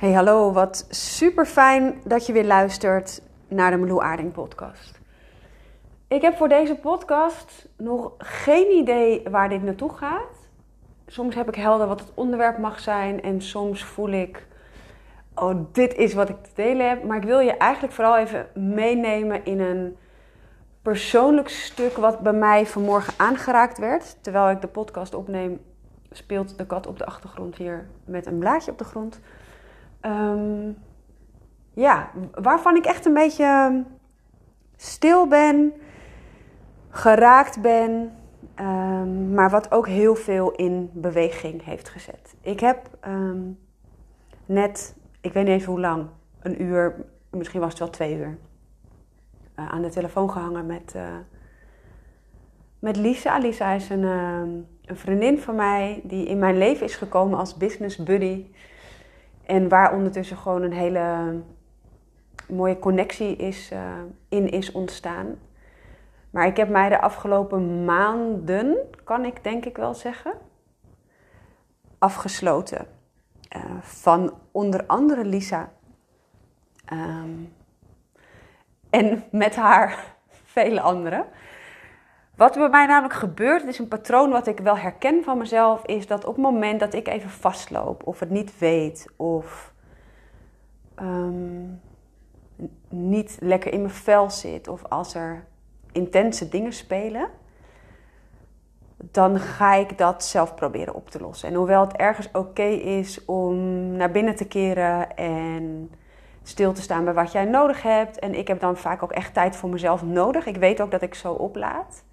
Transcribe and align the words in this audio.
Hey 0.00 0.12
hallo, 0.12 0.52
wat 0.52 0.86
super 0.88 1.46
fijn 1.46 2.00
dat 2.04 2.26
je 2.26 2.32
weer 2.32 2.44
luistert 2.44 3.22
naar 3.48 3.70
de 3.70 3.76
Meloe 3.76 4.02
Aarding 4.02 4.32
podcast. 4.32 5.00
Ik 6.08 6.22
heb 6.22 6.36
voor 6.36 6.48
deze 6.48 6.74
podcast 6.74 7.68
nog 7.76 8.12
geen 8.18 8.70
idee 8.70 9.22
waar 9.30 9.48
dit 9.48 9.62
naartoe 9.62 9.92
gaat. 9.92 10.48
Soms 11.06 11.34
heb 11.34 11.48
ik 11.48 11.54
helder 11.54 11.86
wat 11.86 12.00
het 12.00 12.12
onderwerp 12.14 12.58
mag 12.58 12.80
zijn 12.80 13.22
en 13.22 13.42
soms 13.42 13.84
voel 13.84 14.08
ik, 14.08 14.46
oh 15.34 15.54
dit 15.72 15.94
is 15.94 16.14
wat 16.14 16.28
ik 16.28 16.42
te 16.42 16.50
delen 16.54 16.88
heb. 16.88 17.04
Maar 17.04 17.16
ik 17.16 17.24
wil 17.24 17.40
je 17.40 17.56
eigenlijk 17.56 17.94
vooral 17.94 18.18
even 18.18 18.46
meenemen 18.54 19.44
in 19.44 19.60
een 19.60 19.96
persoonlijk 20.82 21.48
stuk 21.48 21.96
wat 21.96 22.20
bij 22.20 22.32
mij 22.32 22.66
vanmorgen 22.66 23.14
aangeraakt 23.16 23.78
werd. 23.78 24.16
Terwijl 24.20 24.50
ik 24.50 24.60
de 24.60 24.68
podcast 24.68 25.14
opneem, 25.14 25.60
speelt 26.10 26.58
de 26.58 26.66
kat 26.66 26.86
op 26.86 26.98
de 26.98 27.06
achtergrond 27.06 27.56
hier 27.56 27.86
met 28.04 28.26
een 28.26 28.38
blaadje 28.38 28.70
op 28.70 28.78
de 28.78 28.84
grond. 28.84 29.20
Um, 30.06 30.76
ja, 31.74 32.10
waarvan 32.34 32.76
ik 32.76 32.84
echt 32.84 33.06
een 33.06 33.14
beetje 33.14 33.84
stil 34.76 35.26
ben, 35.26 35.72
geraakt 36.88 37.60
ben, 37.60 38.12
um, 38.60 39.34
maar 39.34 39.50
wat 39.50 39.72
ook 39.72 39.86
heel 39.86 40.14
veel 40.14 40.50
in 40.50 40.90
beweging 40.92 41.64
heeft 41.64 41.88
gezet. 41.88 42.34
Ik 42.40 42.60
heb 42.60 42.98
net, 44.46 44.96
ik 45.20 45.32
weet 45.32 45.44
niet 45.44 45.54
even 45.54 45.72
hoe 45.72 45.80
lang, 45.80 46.06
een 46.40 46.62
uur, 46.62 47.04
misschien 47.30 47.60
was 47.60 47.70
het 47.70 47.78
wel 47.78 47.90
twee 47.90 48.16
uur, 48.16 48.38
uh, 49.58 49.68
aan 49.68 49.82
de 49.82 49.90
telefoon 49.90 50.30
gehangen 50.30 50.66
met, 50.66 50.92
uh, 50.96 51.02
met 52.78 52.96
Lisa. 52.96 53.38
Lisa 53.38 53.72
is 53.72 53.90
een, 53.90 54.02
een 54.02 54.96
vriendin 54.96 55.38
van 55.38 55.54
mij 55.54 56.00
die 56.04 56.26
in 56.26 56.38
mijn 56.38 56.58
leven 56.58 56.86
is 56.86 56.96
gekomen 56.96 57.38
als 57.38 57.56
business 57.56 57.96
buddy. 57.96 58.46
En 59.50 59.68
waar 59.68 59.94
ondertussen 59.94 60.36
gewoon 60.36 60.62
een 60.62 60.72
hele 60.72 61.34
mooie 62.48 62.78
connectie 62.78 63.36
is, 63.36 63.72
uh, 63.72 63.78
in 64.28 64.50
is 64.50 64.72
ontstaan. 64.72 65.38
Maar 66.30 66.46
ik 66.46 66.56
heb 66.56 66.68
mij 66.68 66.88
de 66.88 67.00
afgelopen 67.00 67.84
maanden, 67.84 68.76
kan 69.04 69.24
ik 69.24 69.44
denk 69.44 69.64
ik 69.64 69.76
wel 69.76 69.94
zeggen, 69.94 70.32
afgesloten. 71.98 72.86
Uh, 73.56 73.62
van 73.80 74.34
onder 74.50 74.86
andere 74.86 75.24
Lisa. 75.24 75.72
Um, 76.92 77.52
en 78.90 79.24
met 79.30 79.56
haar 79.56 80.14
vele 80.54 80.80
anderen. 80.80 81.26
Wat 82.40 82.54
bij 82.54 82.68
mij 82.68 82.86
namelijk 82.86 83.14
gebeurt, 83.14 83.60
het 83.60 83.70
is 83.70 83.78
een 83.78 83.88
patroon 83.88 84.30
wat 84.30 84.46
ik 84.46 84.60
wel 84.60 84.76
herken 84.76 85.24
van 85.24 85.38
mezelf, 85.38 85.84
is 85.84 86.06
dat 86.06 86.24
op 86.24 86.34
het 86.34 86.44
moment 86.44 86.80
dat 86.80 86.94
ik 86.94 87.08
even 87.08 87.30
vastloop 87.30 88.06
of 88.06 88.20
het 88.20 88.30
niet 88.30 88.58
weet 88.58 89.06
of 89.16 89.72
um, 91.00 91.80
niet 92.88 93.36
lekker 93.40 93.72
in 93.72 93.80
mijn 93.80 93.94
vel 93.94 94.30
zit 94.30 94.68
of 94.68 94.84
als 94.84 95.14
er 95.14 95.44
intense 95.92 96.48
dingen 96.48 96.72
spelen, 96.72 97.28
dan 98.96 99.38
ga 99.38 99.74
ik 99.74 99.98
dat 99.98 100.24
zelf 100.24 100.54
proberen 100.54 100.94
op 100.94 101.10
te 101.10 101.20
lossen. 101.20 101.48
En 101.48 101.54
hoewel 101.54 101.80
het 101.80 101.96
ergens 101.96 102.28
oké 102.32 102.68
is 102.68 103.24
om 103.24 103.56
naar 103.96 104.10
binnen 104.10 104.36
te 104.36 104.46
keren 104.46 105.16
en 105.16 105.90
stil 106.42 106.72
te 106.72 106.82
staan 106.82 107.04
bij 107.04 107.14
wat 107.14 107.32
jij 107.32 107.44
nodig 107.44 107.82
hebt. 107.82 108.18
En 108.18 108.34
ik 108.34 108.48
heb 108.48 108.60
dan 108.60 108.76
vaak 108.76 109.02
ook 109.02 109.12
echt 109.12 109.34
tijd 109.34 109.56
voor 109.56 109.68
mezelf 109.68 110.02
nodig. 110.02 110.46
Ik 110.46 110.56
weet 110.56 110.80
ook 110.80 110.90
dat 110.90 111.02
ik 111.02 111.14
zo 111.14 111.32
oplaad. 111.32 112.08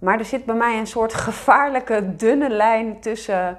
Maar 0.00 0.18
er 0.18 0.24
zit 0.24 0.44
bij 0.44 0.54
mij 0.54 0.78
een 0.78 0.86
soort 0.86 1.14
gevaarlijke 1.14 2.16
dunne 2.16 2.48
lijn 2.48 3.00
tussen 3.00 3.58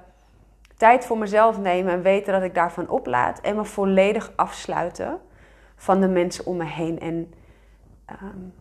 tijd 0.77 1.05
voor 1.05 1.17
mezelf 1.17 1.57
nemen 1.57 1.93
en 1.93 2.01
weten 2.01 2.33
dat 2.33 2.43
ik 2.43 2.53
daarvan 2.53 2.89
oplaad 2.89 3.41
en 3.41 3.55
me 3.55 3.65
volledig 3.65 4.31
afsluiten 4.35 5.19
van 5.75 6.01
de 6.01 6.07
mensen 6.07 6.45
om 6.45 6.57
me 6.57 6.65
heen. 6.65 6.99
En 6.99 7.33
um, 8.23 8.53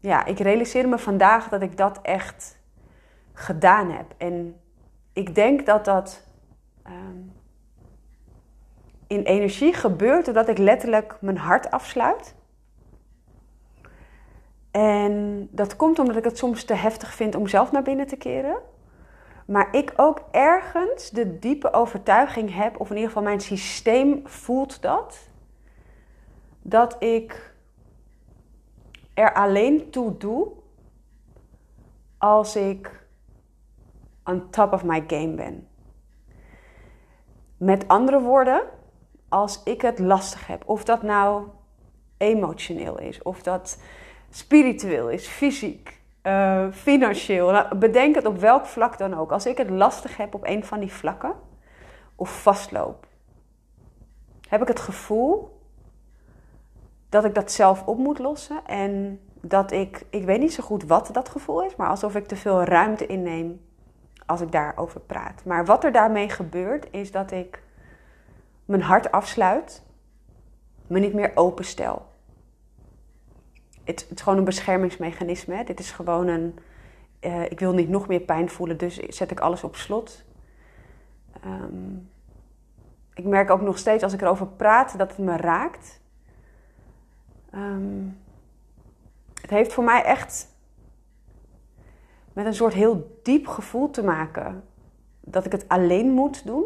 ja, 0.00 0.24
ik 0.24 0.38
realiseer 0.38 0.88
me 0.88 0.98
vandaag 0.98 1.48
dat 1.48 1.62
ik 1.62 1.76
dat 1.76 1.98
echt 2.02 2.58
gedaan 3.32 3.90
heb. 3.90 4.14
En 4.16 4.60
ik 5.12 5.34
denk 5.34 5.66
dat 5.66 5.84
dat 5.84 6.26
um, 6.86 7.32
in 9.06 9.22
energie 9.22 9.72
gebeurt 9.72 10.24
doordat 10.24 10.48
ik 10.48 10.58
letterlijk 10.58 11.16
mijn 11.20 11.38
hart 11.38 11.70
afsluit. 11.70 12.34
En 14.76 15.48
dat 15.50 15.76
komt 15.76 15.98
omdat 15.98 16.16
ik 16.16 16.24
het 16.24 16.38
soms 16.38 16.64
te 16.64 16.74
heftig 16.74 17.14
vind 17.14 17.34
om 17.34 17.46
zelf 17.46 17.72
naar 17.72 17.82
binnen 17.82 18.06
te 18.06 18.16
keren. 18.16 18.56
Maar 19.46 19.74
ik 19.74 19.92
ook 19.96 20.22
ergens 20.30 21.10
de 21.10 21.38
diepe 21.38 21.72
overtuiging 21.72 22.54
heb, 22.54 22.80
of 22.80 22.88
in 22.88 22.94
ieder 22.94 23.08
geval 23.08 23.22
mijn 23.22 23.40
systeem 23.40 24.20
voelt 24.24 24.82
dat, 24.82 25.28
dat 26.62 27.02
ik 27.02 27.54
er 29.14 29.34
alleen 29.34 29.90
toe 29.90 30.16
doe 30.16 30.48
als 32.18 32.56
ik 32.56 33.06
on 34.24 34.50
top 34.50 34.72
of 34.72 34.84
my 34.84 35.04
game 35.06 35.34
ben. 35.34 35.68
Met 37.56 37.88
andere 37.88 38.20
woorden, 38.20 38.62
als 39.28 39.62
ik 39.62 39.82
het 39.82 39.98
lastig 39.98 40.46
heb, 40.46 40.62
of 40.68 40.84
dat 40.84 41.02
nou 41.02 41.46
emotioneel 42.16 42.98
is, 42.98 43.22
of 43.22 43.42
dat 43.42 43.78
spiritueel 44.34 45.10
is, 45.10 45.26
fysiek, 45.26 46.00
uh, 46.22 46.66
financieel. 46.70 47.76
Bedenk 47.76 48.14
het 48.14 48.26
op 48.26 48.38
welk 48.38 48.66
vlak 48.66 48.98
dan 48.98 49.14
ook. 49.14 49.32
Als 49.32 49.46
ik 49.46 49.56
het 49.56 49.70
lastig 49.70 50.16
heb 50.16 50.34
op 50.34 50.46
een 50.46 50.64
van 50.64 50.80
die 50.80 50.92
vlakken 50.92 51.34
of 52.14 52.42
vastloop, 52.42 53.06
heb 54.48 54.62
ik 54.62 54.68
het 54.68 54.80
gevoel 54.80 55.60
dat 57.08 57.24
ik 57.24 57.34
dat 57.34 57.52
zelf 57.52 57.86
op 57.86 57.98
moet 57.98 58.18
lossen 58.18 58.60
en 58.66 59.20
dat 59.40 59.72
ik, 59.72 60.04
ik 60.10 60.24
weet 60.24 60.40
niet 60.40 60.54
zo 60.54 60.62
goed 60.62 60.84
wat 60.84 61.08
dat 61.12 61.28
gevoel 61.28 61.64
is, 61.64 61.76
maar 61.76 61.88
alsof 61.88 62.14
ik 62.14 62.26
te 62.26 62.36
veel 62.36 62.62
ruimte 62.62 63.06
inneem 63.06 63.60
als 64.26 64.40
ik 64.40 64.52
daarover 64.52 65.00
praat. 65.00 65.44
Maar 65.44 65.64
wat 65.64 65.84
er 65.84 65.92
daarmee 65.92 66.28
gebeurt 66.28 66.86
is 66.90 67.10
dat 67.10 67.30
ik 67.30 67.62
mijn 68.64 68.82
hart 68.82 69.10
afsluit, 69.10 69.82
me 70.86 70.98
niet 70.98 71.14
meer 71.14 71.32
openstel 71.34 72.12
het, 73.84 74.06
is 74.14 74.20
gewoon 74.20 74.38
een 74.38 74.44
beschermingsmechanisme. 74.44 75.54
Hè. 75.54 75.64
Dit 75.64 75.78
is 75.78 75.90
gewoon 75.90 76.26
een. 76.26 76.58
Uh, 77.20 77.44
ik 77.44 77.60
wil 77.60 77.72
niet 77.72 77.88
nog 77.88 78.08
meer 78.08 78.20
pijn 78.20 78.48
voelen, 78.48 78.78
dus 78.78 78.96
zet 78.96 79.30
ik 79.30 79.40
alles 79.40 79.64
op 79.64 79.76
slot. 79.76 80.24
Um, 81.44 82.10
ik 83.14 83.24
merk 83.24 83.50
ook 83.50 83.60
nog 83.60 83.78
steeds 83.78 84.02
als 84.02 84.12
ik 84.12 84.20
erover 84.20 84.46
praat 84.46 84.98
dat 84.98 85.10
het 85.10 85.18
me 85.18 85.36
raakt. 85.36 86.00
Um, 87.54 88.18
het 89.40 89.50
heeft 89.50 89.72
voor 89.72 89.84
mij 89.84 90.02
echt 90.02 90.48
met 92.32 92.46
een 92.46 92.54
soort 92.54 92.74
heel 92.74 93.18
diep 93.22 93.46
gevoel 93.46 93.90
te 93.90 94.04
maken 94.04 94.64
dat 95.20 95.44
ik 95.44 95.52
het 95.52 95.68
alleen 95.68 96.10
moet 96.10 96.46
doen. 96.46 96.64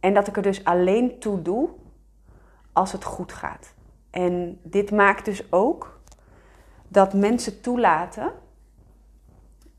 En 0.00 0.14
dat 0.14 0.26
ik 0.26 0.36
er 0.36 0.42
dus 0.42 0.64
alleen 0.64 1.18
toe 1.18 1.42
doe 1.42 1.68
als 2.72 2.92
het 2.92 3.04
goed 3.04 3.32
gaat. 3.32 3.74
En 4.14 4.58
dit 4.62 4.90
maakt 4.90 5.24
dus 5.24 5.52
ook 5.52 6.00
dat 6.88 7.14
mensen 7.14 7.60
toelaten 7.60 8.32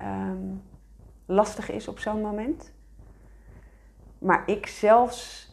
um, 0.01 0.61
lastig 1.25 1.71
is 1.71 1.87
op 1.87 1.99
zo'n 1.99 2.21
moment. 2.21 2.73
Maar 4.19 4.43
ik 4.49 4.67
zelfs, 4.67 5.49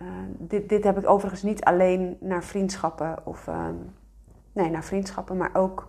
uh, 0.00 0.08
dit, 0.38 0.68
dit 0.68 0.84
heb 0.84 0.98
ik 0.98 1.08
overigens 1.08 1.42
niet 1.42 1.64
alleen 1.64 2.16
naar 2.20 2.44
vriendschappen 2.44 3.26
of 3.26 3.46
um, 3.46 3.94
nee, 4.52 4.70
naar 4.70 4.84
vriendschappen, 4.84 5.36
maar 5.36 5.54
ook 5.54 5.86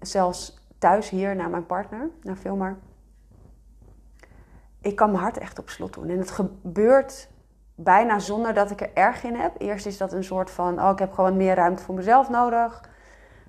zelfs 0.00 0.58
thuis 0.78 1.10
hier 1.10 1.36
naar 1.36 1.50
mijn 1.50 1.66
partner, 1.66 2.10
naar 2.22 2.36
Filmar. 2.36 2.78
Ik 4.80 4.96
kan 4.96 5.10
mijn 5.10 5.22
hart 5.22 5.38
echt 5.38 5.58
op 5.58 5.68
slot 5.68 5.94
doen. 5.94 6.08
En 6.08 6.18
het 6.18 6.30
gebeurt 6.30 7.28
bijna 7.80 8.18
zonder 8.18 8.54
dat 8.54 8.70
ik 8.70 8.80
er 8.80 8.90
erg 8.94 9.24
in 9.24 9.34
heb. 9.34 9.54
Eerst 9.58 9.86
is 9.86 9.98
dat 9.98 10.12
een 10.12 10.24
soort 10.24 10.50
van, 10.50 10.80
oh, 10.82 10.90
ik 10.90 10.98
heb 10.98 11.12
gewoon 11.12 11.36
meer 11.36 11.54
ruimte 11.54 11.82
voor 11.82 11.94
mezelf 11.94 12.28
nodig. 12.28 12.88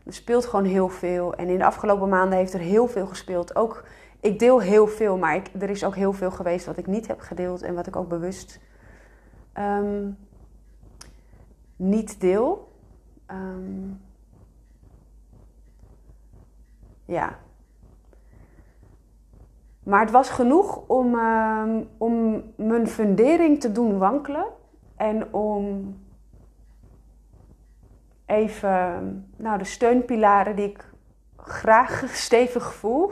Er 0.06 0.14
speelt 0.14 0.46
gewoon 0.46 0.66
heel 0.66 0.90
veel. 0.90 1.34
En 1.34 1.48
in 1.48 1.58
de 1.58 1.66
afgelopen 1.66 2.10
maanden 2.10 2.38
heeft 2.38 2.54
er 2.54 2.60
heel 2.60 2.88
veel 2.88 3.08
gespeeld. 3.08 3.56
Ook, 3.56 3.84
ik 4.20 4.40
deel 4.40 4.60
heel 4.60 4.88
veel, 4.88 5.18
maar 5.18 5.36
ik, 5.36 5.50
er 5.60 5.70
is 5.70 5.84
ook 5.84 5.96
heel 5.96 6.14
veel 6.14 6.31
geweest 6.31 6.66
wat 6.66 6.78
ik 6.78 6.88
niet 6.88 7.08
heb 7.08 7.20
gedeeld. 7.20 7.62
En 7.62 7.74
wat 7.74 7.88
ik 7.88 7.96
ook 7.96 8.10
bewust 8.10 8.60
um, 9.58 10.18
niet 11.76 12.22
deel. 12.22 12.72
Um, 13.31 14.02
ja, 17.06 17.38
maar 19.89 20.00
het 20.00 20.12
was 20.12 20.30
genoeg 20.30 20.88
om, 20.88 21.15
uh, 21.15 21.63
om 21.97 22.44
mijn 22.56 22.88
fundering 22.88 23.59
te 23.59 23.71
doen 23.71 23.97
wankelen. 23.97 24.45
En 24.95 25.33
om 25.33 25.95
even 28.25 29.27
nou, 29.38 29.57
de 29.57 29.63
steunpilaren 29.63 30.56
die 30.56 30.69
ik 30.69 30.89
graag 31.38 32.03
stevig 32.25 32.74
voel, 32.74 33.12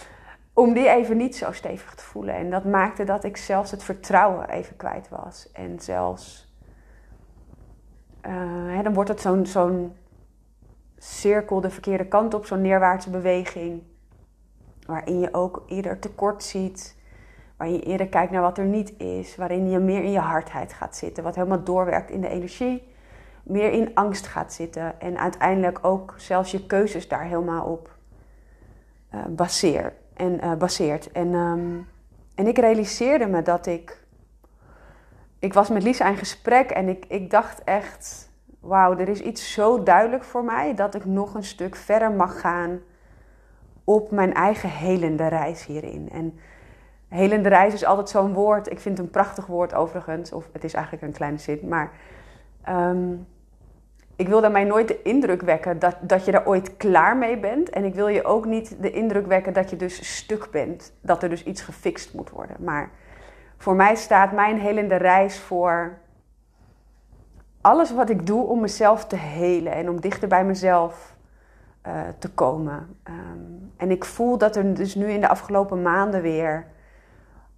om 0.62 0.72
die 0.72 0.88
even 0.88 1.16
niet 1.16 1.36
zo 1.36 1.52
stevig 1.52 1.94
te 1.94 2.04
voelen. 2.04 2.34
En 2.34 2.50
dat 2.50 2.64
maakte 2.64 3.04
dat 3.04 3.24
ik 3.24 3.36
zelfs 3.36 3.70
het 3.70 3.82
vertrouwen 3.82 4.48
even 4.48 4.76
kwijt 4.76 5.08
was. 5.08 5.52
En 5.52 5.80
zelfs, 5.80 6.54
uh, 8.26 8.32
hè, 8.76 8.82
dan 8.82 8.94
wordt 8.94 9.10
het 9.10 9.20
zo'n 9.20 9.46
zo'n 9.46 9.96
cirkel 10.96 11.60
de 11.60 11.70
verkeerde 11.70 12.08
kant 12.08 12.34
op, 12.34 12.46
zo'n 12.46 12.60
neerwaartse 12.60 13.10
beweging. 13.10 13.82
Waarin 14.88 15.20
je 15.20 15.34
ook 15.34 15.62
eerder 15.66 15.98
tekort 15.98 16.42
ziet. 16.42 16.96
Waarin 17.56 17.76
je 17.76 17.82
eerder 17.82 18.08
kijkt 18.08 18.32
naar 18.32 18.42
wat 18.42 18.58
er 18.58 18.64
niet 18.64 18.98
is. 18.98 19.36
Waarin 19.36 19.70
je 19.70 19.78
meer 19.78 20.02
in 20.02 20.10
je 20.10 20.18
hardheid 20.18 20.72
gaat 20.72 20.96
zitten. 20.96 21.24
Wat 21.24 21.34
helemaal 21.34 21.64
doorwerkt 21.64 22.10
in 22.10 22.20
de 22.20 22.28
energie. 22.28 22.92
Meer 23.42 23.72
in 23.72 23.94
angst 23.94 24.26
gaat 24.26 24.52
zitten. 24.52 25.00
En 25.00 25.18
uiteindelijk 25.18 25.78
ook 25.82 26.14
zelfs 26.16 26.50
je 26.50 26.66
keuzes 26.66 27.08
daar 27.08 27.24
helemaal 27.24 27.64
op 27.64 27.96
uh, 29.14 29.24
baseert. 29.28 29.94
En, 30.14 30.44
uh, 30.44 30.54
baseert. 30.54 31.12
En, 31.12 31.34
um, 31.34 31.88
en 32.34 32.46
ik 32.46 32.58
realiseerde 32.58 33.26
me 33.26 33.42
dat 33.42 33.66
ik... 33.66 34.06
Ik 35.38 35.54
was 35.54 35.68
met 35.68 35.82
Lisa 35.82 36.08
in 36.08 36.16
gesprek 36.16 36.70
en 36.70 36.88
ik, 36.88 37.04
ik 37.08 37.30
dacht 37.30 37.64
echt... 37.64 38.30
Wauw, 38.60 38.98
er 38.98 39.08
is 39.08 39.20
iets 39.20 39.52
zo 39.52 39.82
duidelijk 39.82 40.24
voor 40.24 40.44
mij 40.44 40.74
dat 40.74 40.94
ik 40.94 41.04
nog 41.04 41.34
een 41.34 41.44
stuk 41.44 41.76
verder 41.76 42.12
mag 42.12 42.40
gaan 42.40 42.80
op 43.88 44.10
mijn 44.10 44.34
eigen 44.34 44.70
helende 44.70 45.26
reis 45.26 45.66
hierin. 45.66 46.08
En 46.12 46.38
helende 47.08 47.48
reis 47.48 47.74
is 47.74 47.84
altijd 47.84 48.08
zo'n 48.08 48.32
woord. 48.32 48.70
Ik 48.70 48.80
vind 48.80 48.96
het 48.96 49.06
een 49.06 49.12
prachtig 49.12 49.46
woord 49.46 49.74
overigens. 49.74 50.32
Of 50.32 50.48
het 50.52 50.64
is 50.64 50.74
eigenlijk 50.74 51.04
een 51.04 51.12
kleine 51.12 51.38
zin. 51.38 51.60
Maar 51.68 51.90
um, 52.68 53.26
ik 54.16 54.28
wil 54.28 54.40
daarmee 54.40 54.64
nooit 54.64 54.88
de 54.88 55.02
indruk 55.02 55.42
wekken 55.42 55.78
dat, 55.78 55.96
dat 56.00 56.24
je 56.24 56.30
daar 56.30 56.46
ooit 56.46 56.76
klaar 56.76 57.16
mee 57.16 57.38
bent. 57.38 57.70
En 57.70 57.84
ik 57.84 57.94
wil 57.94 58.08
je 58.08 58.24
ook 58.24 58.44
niet 58.44 58.82
de 58.82 58.90
indruk 58.90 59.26
wekken 59.26 59.52
dat 59.52 59.70
je 59.70 59.76
dus 59.76 60.16
stuk 60.16 60.48
bent. 60.50 60.92
Dat 61.00 61.22
er 61.22 61.28
dus 61.28 61.44
iets 61.44 61.60
gefixt 61.60 62.14
moet 62.14 62.30
worden. 62.30 62.56
Maar 62.58 62.90
voor 63.56 63.74
mij 63.74 63.94
staat 63.94 64.32
mijn 64.32 64.58
helende 64.58 64.96
reis 64.96 65.38
voor 65.38 65.98
alles 67.60 67.90
wat 67.90 68.10
ik 68.10 68.26
doe 68.26 68.46
om 68.46 68.60
mezelf 68.60 69.06
te 69.06 69.16
helen. 69.16 69.72
En 69.72 69.88
om 69.90 70.00
dichter 70.00 70.28
bij 70.28 70.44
mezelf 70.44 71.16
uh, 71.88 72.00
te 72.18 72.30
komen. 72.30 72.96
Um, 73.04 73.72
en 73.76 73.90
ik 73.90 74.04
voel 74.04 74.38
dat 74.38 74.56
er 74.56 74.74
dus 74.74 74.94
nu 74.94 75.10
in 75.10 75.20
de 75.20 75.28
afgelopen 75.28 75.82
maanden 75.82 76.22
weer 76.22 76.66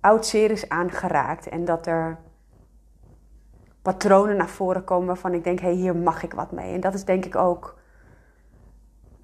oud 0.00 0.26
zeer 0.26 0.50
is 0.50 0.68
aangeraakt. 0.68 1.48
En 1.48 1.64
dat 1.64 1.86
er 1.86 2.18
patronen 3.82 4.36
naar 4.36 4.48
voren 4.48 4.84
komen 4.84 5.06
waarvan 5.06 5.34
ik 5.34 5.44
denk, 5.44 5.60
hé, 5.60 5.66
hey, 5.66 5.76
hier 5.76 5.96
mag 5.96 6.22
ik 6.22 6.32
wat 6.32 6.52
mee. 6.52 6.74
En 6.74 6.80
dat 6.80 6.94
is 6.94 7.04
denk 7.04 7.24
ik 7.24 7.36
ook 7.36 7.78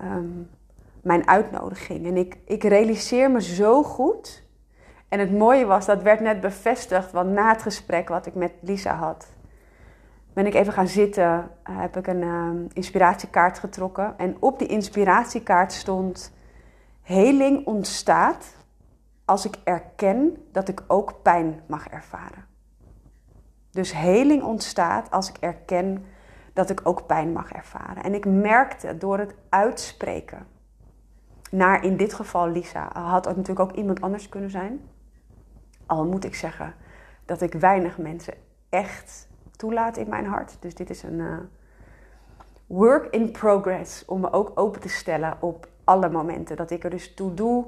um, 0.01 0.51
mijn 1.03 1.29
uitnodiging. 1.29 2.07
En 2.07 2.17
ik, 2.17 2.39
ik 2.45 2.63
realiseer 2.65 3.31
me 3.31 3.43
zo 3.43 3.83
goed. 3.83 4.45
En 5.09 5.19
het 5.19 5.33
mooie 5.33 5.67
was, 5.67 5.87
dat 5.87 6.03
werd 6.03 6.21
net 6.21 6.41
bevestigd, 6.41 7.13
want 7.13 7.31
na 7.31 7.49
het 7.49 7.63
gesprek 7.63 8.09
wat 8.09 8.27
ik 8.27 8.35
met 8.35 8.53
Lisa 8.61 8.95
had, 8.95 9.27
ben 10.37 10.47
ik 10.47 10.55
even 10.55 10.73
gaan 10.73 10.89
zitten, 10.89 11.51
uh, 11.71 11.81
heb 11.81 11.97
ik 11.97 12.07
een 12.07 12.23
uh, 12.23 12.51
inspiratiekaart 12.73 13.59
getrokken. 13.59 14.19
En 14.19 14.37
op 14.41 14.59
die 14.59 14.69
inspiratiekaart 14.69 15.73
stond: 15.73 16.33
Heling 17.03 17.67
ontstaat 17.67 18.57
als 19.25 19.47
ik 19.47 19.57
erken 19.65 20.37
dat 20.53 20.69
ik 20.69 20.83
ook 20.87 21.23
pijn 21.23 21.61
mag 21.67 21.89
ervaren. 21.89 22.45
Dus 23.71 23.93
heling 23.93 24.43
ontstaat 24.43 25.11
als 25.11 25.29
ik 25.29 25.37
erken 25.41 26.05
dat 26.53 26.71
ik 26.71 26.81
ook 26.85 27.07
pijn 27.07 27.33
mag 27.33 27.53
ervaren. 27.53 28.03
En 28.03 28.15
ik 28.15 28.27
merkte 28.27 28.97
door 28.97 29.19
het 29.19 29.35
uitspreken 29.49 30.47
naar 31.51 31.85
in 31.85 31.97
dit 31.97 32.15
geval 32.15 32.49
Lisa, 32.49 32.91
had 32.93 33.25
het 33.25 33.37
natuurlijk 33.37 33.71
ook 33.71 33.77
iemand 33.77 34.01
anders 34.01 34.29
kunnen 34.29 34.51
zijn. 34.51 34.81
Al 35.87 36.05
moet 36.05 36.25
ik 36.25 36.35
zeggen 36.35 36.75
dat 37.25 37.41
ik 37.41 37.53
weinig 37.53 37.99
mensen 37.99 38.35
echt 38.69 39.29
toelaat 39.57 39.97
in 39.97 40.09
mijn 40.09 40.27
hart. 40.27 40.57
Dus 40.61 40.75
dit 40.75 40.91
is 40.91 41.03
een 41.03 41.19
uh, 41.19 41.39
work 42.67 43.07
in 43.07 43.31
progress 43.31 44.05
om 44.05 44.21
me 44.21 44.33
ook 44.33 44.53
open 44.55 44.81
te 44.81 44.89
stellen 44.89 45.37
op 45.41 45.69
alle 45.85 46.09
momenten. 46.09 46.57
Dat 46.57 46.71
ik 46.71 46.85
er 46.85 46.91
dus 46.91 47.15
toe 47.15 47.35
doe, 47.35 47.67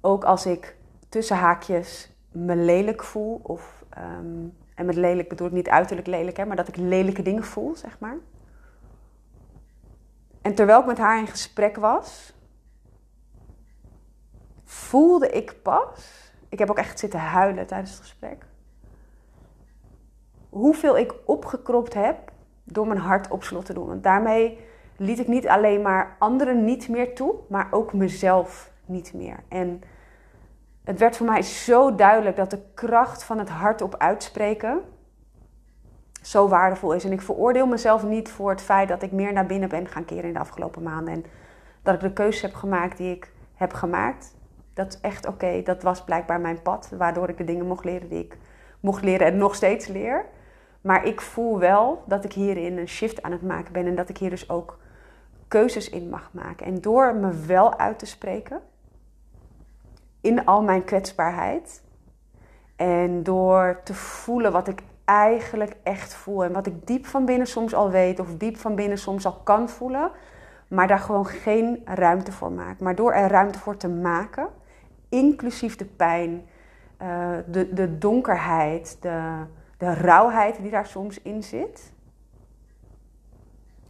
ook 0.00 0.24
als 0.24 0.46
ik 0.46 0.76
tussen 1.08 1.36
haakjes 1.36 2.12
me 2.32 2.56
lelijk 2.56 3.02
voel 3.02 3.40
of 3.42 3.84
um, 3.98 4.58
en 4.80 4.86
met 4.86 4.96
lelijk 4.96 5.28
bedoel 5.28 5.46
ik 5.46 5.52
niet 5.52 5.68
uiterlijk 5.68 6.06
lelijk, 6.06 6.36
hè, 6.36 6.46
maar 6.46 6.56
dat 6.56 6.68
ik 6.68 6.76
lelijke 6.76 7.22
dingen 7.22 7.44
voel, 7.44 7.76
zeg 7.76 7.98
maar. 7.98 8.16
En 10.42 10.54
terwijl 10.54 10.80
ik 10.80 10.86
met 10.86 10.98
haar 10.98 11.18
in 11.18 11.26
gesprek 11.26 11.76
was, 11.76 12.32
voelde 14.64 15.28
ik 15.28 15.62
pas, 15.62 16.32
ik 16.48 16.58
heb 16.58 16.70
ook 16.70 16.78
echt 16.78 16.98
zitten 16.98 17.20
huilen 17.20 17.66
tijdens 17.66 17.90
het 17.90 18.00
gesprek, 18.00 18.46
hoeveel 20.50 20.98
ik 20.98 21.14
opgekropt 21.24 21.94
heb 21.94 22.16
door 22.64 22.86
mijn 22.86 22.98
hart 22.98 23.30
op 23.30 23.42
slot 23.42 23.64
te 23.64 23.72
doen. 23.72 23.86
Want 23.86 24.02
daarmee 24.02 24.58
liet 24.96 25.18
ik 25.18 25.28
niet 25.28 25.48
alleen 25.48 25.82
maar 25.82 26.16
anderen 26.18 26.64
niet 26.64 26.88
meer 26.88 27.14
toe, 27.14 27.34
maar 27.48 27.68
ook 27.70 27.92
mezelf 27.92 28.70
niet 28.84 29.14
meer. 29.14 29.36
En 29.48 29.82
het 30.84 30.98
werd 30.98 31.16
voor 31.16 31.26
mij 31.26 31.42
zo 31.42 31.94
duidelijk 31.94 32.36
dat 32.36 32.50
de 32.50 32.62
kracht 32.74 33.24
van 33.24 33.38
het 33.38 33.48
hart 33.48 33.82
op 33.82 33.96
uitspreken 33.96 34.80
zo 36.22 36.48
waardevol 36.48 36.94
is. 36.94 37.04
En 37.04 37.12
ik 37.12 37.20
veroordeel 37.20 37.66
mezelf 37.66 38.04
niet 38.04 38.30
voor 38.30 38.50
het 38.50 38.62
feit 38.62 38.88
dat 38.88 39.02
ik 39.02 39.12
meer 39.12 39.32
naar 39.32 39.46
binnen 39.46 39.68
ben 39.68 39.86
gaan 39.86 40.04
keren 40.04 40.24
in 40.24 40.32
de 40.32 40.38
afgelopen 40.38 40.82
maanden. 40.82 41.14
En 41.14 41.24
dat 41.82 41.94
ik 41.94 42.00
de 42.00 42.12
keuze 42.12 42.46
heb 42.46 42.54
gemaakt 42.54 42.96
die 42.96 43.14
ik 43.14 43.32
heb 43.54 43.72
gemaakt. 43.72 44.36
Dat 44.74 44.88
is 44.88 45.00
echt 45.00 45.26
oké. 45.26 45.62
Dat 45.62 45.82
was 45.82 46.04
blijkbaar 46.04 46.40
mijn 46.40 46.62
pad, 46.62 46.92
waardoor 46.96 47.28
ik 47.28 47.36
de 47.36 47.44
dingen 47.44 47.66
mocht 47.66 47.84
leren 47.84 48.08
die 48.08 48.24
ik 48.24 48.36
mocht 48.80 49.02
leren 49.02 49.26
en 49.26 49.36
nog 49.36 49.54
steeds 49.54 49.86
leer. 49.86 50.24
Maar 50.80 51.04
ik 51.04 51.20
voel 51.20 51.58
wel 51.58 52.02
dat 52.06 52.24
ik 52.24 52.32
hierin 52.32 52.78
een 52.78 52.88
shift 52.88 53.22
aan 53.22 53.32
het 53.32 53.42
maken 53.42 53.72
ben 53.72 53.86
en 53.86 53.94
dat 53.94 54.08
ik 54.08 54.18
hier 54.18 54.30
dus 54.30 54.50
ook 54.50 54.78
keuzes 55.48 55.90
in 55.90 56.08
mag 56.08 56.30
maken. 56.32 56.66
En 56.66 56.80
door 56.80 57.14
me 57.14 57.44
wel 57.46 57.78
uit 57.78 57.98
te 57.98 58.06
spreken, 58.06 58.60
in 60.20 60.44
al 60.44 60.62
mijn 60.62 60.84
kwetsbaarheid. 60.84 61.82
En 62.76 63.22
door 63.22 63.80
te 63.84 63.94
voelen 63.94 64.52
wat 64.52 64.68
ik 64.68 64.82
eigenlijk 65.04 65.76
echt 65.82 66.14
voel. 66.14 66.44
En 66.44 66.52
wat 66.52 66.66
ik 66.66 66.86
diep 66.86 67.06
van 67.06 67.24
binnen 67.24 67.46
soms 67.46 67.74
al 67.74 67.90
weet, 67.90 68.20
of 68.20 68.36
diep 68.36 68.56
van 68.56 68.74
binnen 68.74 68.98
soms 68.98 69.26
al 69.26 69.40
kan 69.44 69.68
voelen. 69.68 70.10
Maar 70.68 70.86
daar 70.86 70.98
gewoon 70.98 71.26
geen 71.26 71.82
ruimte 71.84 72.32
voor 72.32 72.52
maak. 72.52 72.80
Maar 72.80 72.94
door 72.94 73.12
er 73.12 73.30
ruimte 73.30 73.58
voor 73.58 73.76
te 73.76 73.88
maken, 73.88 74.48
inclusief 75.08 75.76
de 75.76 75.84
pijn, 75.84 76.46
uh, 77.02 77.28
de, 77.46 77.72
de 77.72 77.98
donkerheid, 77.98 78.96
de, 79.00 79.44
de 79.80 79.94
rauwheid 79.94 80.62
die 80.62 80.70
daar 80.70 80.86
soms 80.86 81.22
in 81.22 81.42
zit. 81.42 81.92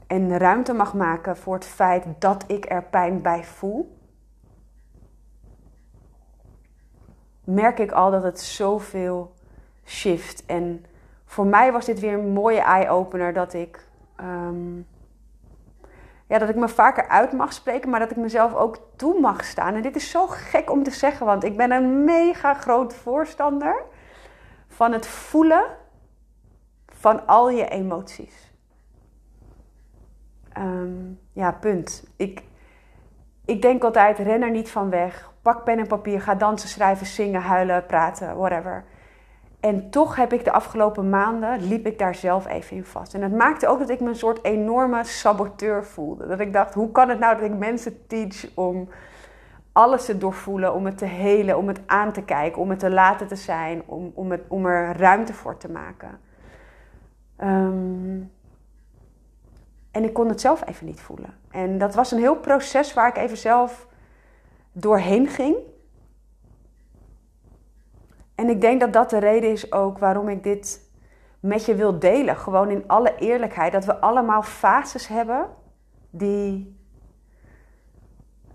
En 0.07 0.39
ruimte 0.39 0.73
mag 0.73 0.95
maken 0.95 1.37
voor 1.37 1.55
het 1.55 1.65
feit 1.65 2.05
dat 2.19 2.45
ik 2.47 2.71
er 2.71 2.83
pijn 2.83 3.23
bij 3.23 3.45
voel 3.45 3.99
merk 7.45 7.79
ik 7.79 7.93
al 7.93 8.11
dat 8.11 8.23
het 8.23 8.41
zoveel 8.41 9.35
shift. 9.85 10.47
En 10.47 10.85
voor 11.25 11.47
mij 11.47 11.73
was 11.73 11.85
dit 11.85 12.01
weer 12.01 12.13
een 12.13 12.33
mooie 12.33 12.61
eye-opener 12.61 13.33
dat 13.33 13.53
ik. 13.53 13.87
Um, 14.21 14.87
ja, 16.27 16.39
dat 16.39 16.49
ik 16.49 16.57
me 16.57 16.69
vaker 16.69 17.09
uit 17.09 17.33
mag 17.33 17.53
spreken, 17.53 17.91
maar 17.91 18.01
dat 18.01 18.11
ik 18.11 18.17
mezelf 18.17 18.55
ook 18.55 18.79
toe 18.97 19.21
mag 19.21 19.45
staan. 19.45 19.75
En 19.75 19.83
dit 19.83 19.97
is 19.97 20.11
zo 20.11 20.27
gek 20.27 20.71
om 20.71 20.83
te 20.83 20.91
zeggen, 20.91 21.27
want 21.27 21.45
ik 21.45 21.57
ben 21.57 21.71
een 21.71 22.05
mega 22.05 22.55
groot 22.55 22.95
voorstander 22.95 23.83
van 24.69 24.93
het 24.93 25.07
voelen 25.07 25.65
van 27.01 27.27
al 27.27 27.51
je 27.51 27.69
emoties. 27.69 28.53
Um, 30.59 31.21
ja, 31.33 31.53
punt. 31.53 32.05
Ik, 32.17 32.43
ik 33.45 33.63
denk 33.63 33.85
altijd, 33.85 34.19
ren 34.19 34.43
er 34.43 34.51
niet 34.51 34.71
van 34.71 34.91
weg 34.91 35.31
pak 35.43 35.65
pen 35.65 35.79
en 35.79 35.87
papier, 35.87 36.21
ga 36.21 36.35
dansen, 36.35 36.69
schrijven, 36.69 37.07
zingen, 37.07 37.41
huilen, 37.41 37.87
praten, 37.87 38.37
whatever. 38.37 38.85
En 39.61 39.91
toch 39.91 40.17
heb 40.17 40.33
ik 40.33 40.45
de 40.45 40.53
afgelopen 40.53 41.11
maanden, 41.11 41.69
liep 41.69 41.87
ik 41.87 41.99
daar 41.99 42.15
zelf 42.15 42.47
even 42.47 42.77
in 42.77 42.85
vast. 42.85 43.15
En 43.15 43.23
het 43.23 43.33
maakte 43.33 43.69
ook 43.69 43.79
dat 43.79 43.89
ik 43.89 44.01
me 44.01 44.09
een 44.09 44.15
soort 44.17 44.45
enorme 44.45 45.05
saboteur 45.05 45.85
voelde. 45.85 46.27
Dat 46.27 46.41
ik 46.41 46.53
dacht, 46.53 46.75
hoe 46.75 46.91
kan 46.91 47.09
het 47.09 47.19
nou 47.19 47.35
dat 47.35 47.51
ik 47.51 47.57
mensen 47.57 48.07
teach 48.07 48.47
om 48.55 48.89
alles 49.73 50.05
te 50.05 50.19
doorvoelen, 50.19 50.75
om 50.75 50.85
het 50.85 50.99
te 50.99 51.05
helen, 51.05 51.59
om 51.59 51.69
het 51.69 51.81
aan 51.87 52.13
te 52.13 52.23
kijken, 52.23 52.63
om 52.63 52.71
het 52.71 52.79
te 52.79 52.91
laten 52.91 53.27
te 53.27 53.37
zijn, 53.37 53.83
om, 53.87 54.13
om, 54.15 54.31
het, 54.31 54.43
om 54.49 54.67
er 54.67 54.97
ruimte 54.97 55.33
voor 55.33 55.57
te 55.57 55.71
maken. 55.71 56.19
Um, 57.43 58.33
en 59.91 60.05
ik 60.05 60.13
kon 60.13 60.29
het 60.29 60.41
zelf 60.41 60.69
even 60.69 60.87
niet 60.87 61.01
voelen. 61.01 61.35
En 61.51 61.79
dat 61.79 61.95
was 61.95 62.11
een 62.11 62.19
heel 62.19 62.37
proces 62.37 62.95
waar 62.95 63.09
ik 63.09 63.17
even 63.17 63.37
zelf 63.37 63.87
doorheen 64.73 65.29
ging. 65.29 65.57
En 68.35 68.49
ik 68.49 68.61
denk 68.61 68.81
dat 68.81 68.93
dat 68.93 69.11
de 69.11 69.19
reden 69.19 69.51
is 69.51 69.73
ook 69.73 69.99
waarom 69.99 70.29
ik 70.29 70.43
dit 70.43 70.89
met 71.41 71.65
je 71.65 71.75
wil 71.75 71.99
delen. 71.99 72.37
Gewoon 72.37 72.71
in 72.71 72.85
alle 72.87 73.15
eerlijkheid. 73.19 73.73
Dat 73.73 73.85
we 73.85 74.01
allemaal 74.01 74.43
fases 74.43 75.07
hebben 75.07 75.49
die 76.11 76.79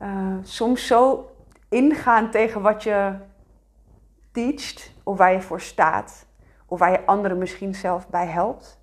uh, 0.02 0.38
soms 0.42 0.88
zo 0.88 1.30
ingaan 1.70 2.32
tegen 2.32 2.62
wat 2.62 2.84
je 2.84 3.14
teacht 4.32 4.92
of 5.04 5.18
waar 5.18 5.32
je 5.32 5.42
voor 5.42 5.62
staat 5.62 6.25
of 6.68 6.80
waar 6.80 6.92
je 6.92 7.06
anderen 7.06 7.38
misschien 7.38 7.76
zelf 7.76 8.08
bij 8.08 8.26
helpt. 8.26 8.80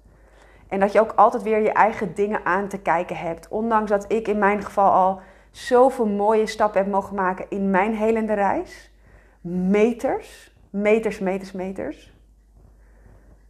En 0.68 0.80
dat 0.80 0.92
je 0.92 1.00
ook 1.00 1.12
altijd 1.12 1.42
weer 1.42 1.62
je 1.62 1.72
eigen 1.72 2.14
dingen 2.14 2.44
aan 2.44 2.68
te 2.68 2.78
kijken 2.78 3.16
hebt. 3.16 3.48
Ondanks 3.48 3.90
dat 3.90 4.12
ik 4.12 4.28
in 4.28 4.38
mijn 4.38 4.62
geval 4.62 4.90
al 4.90 5.20
zoveel 5.50 6.06
mooie 6.06 6.46
stappen 6.46 6.82
heb 6.82 6.90
mogen 6.90 7.14
maken 7.14 7.46
in 7.48 7.70
mijn 7.70 7.94
helende 7.94 8.34
reis. 8.34 8.92
Meters, 9.40 10.54
meters, 10.70 11.18
meters, 11.18 11.52
meters. 11.52 12.12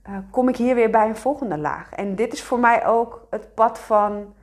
Uh, 0.08 0.16
kom 0.30 0.48
ik 0.48 0.56
hier 0.56 0.74
weer 0.74 0.90
bij 0.90 1.08
een 1.08 1.16
volgende 1.16 1.58
laag. 1.58 1.92
En 1.92 2.14
dit 2.14 2.32
is 2.32 2.42
voor 2.42 2.58
mij 2.58 2.86
ook 2.86 3.26
het 3.30 3.54
pad 3.54 3.78
van 3.78 4.34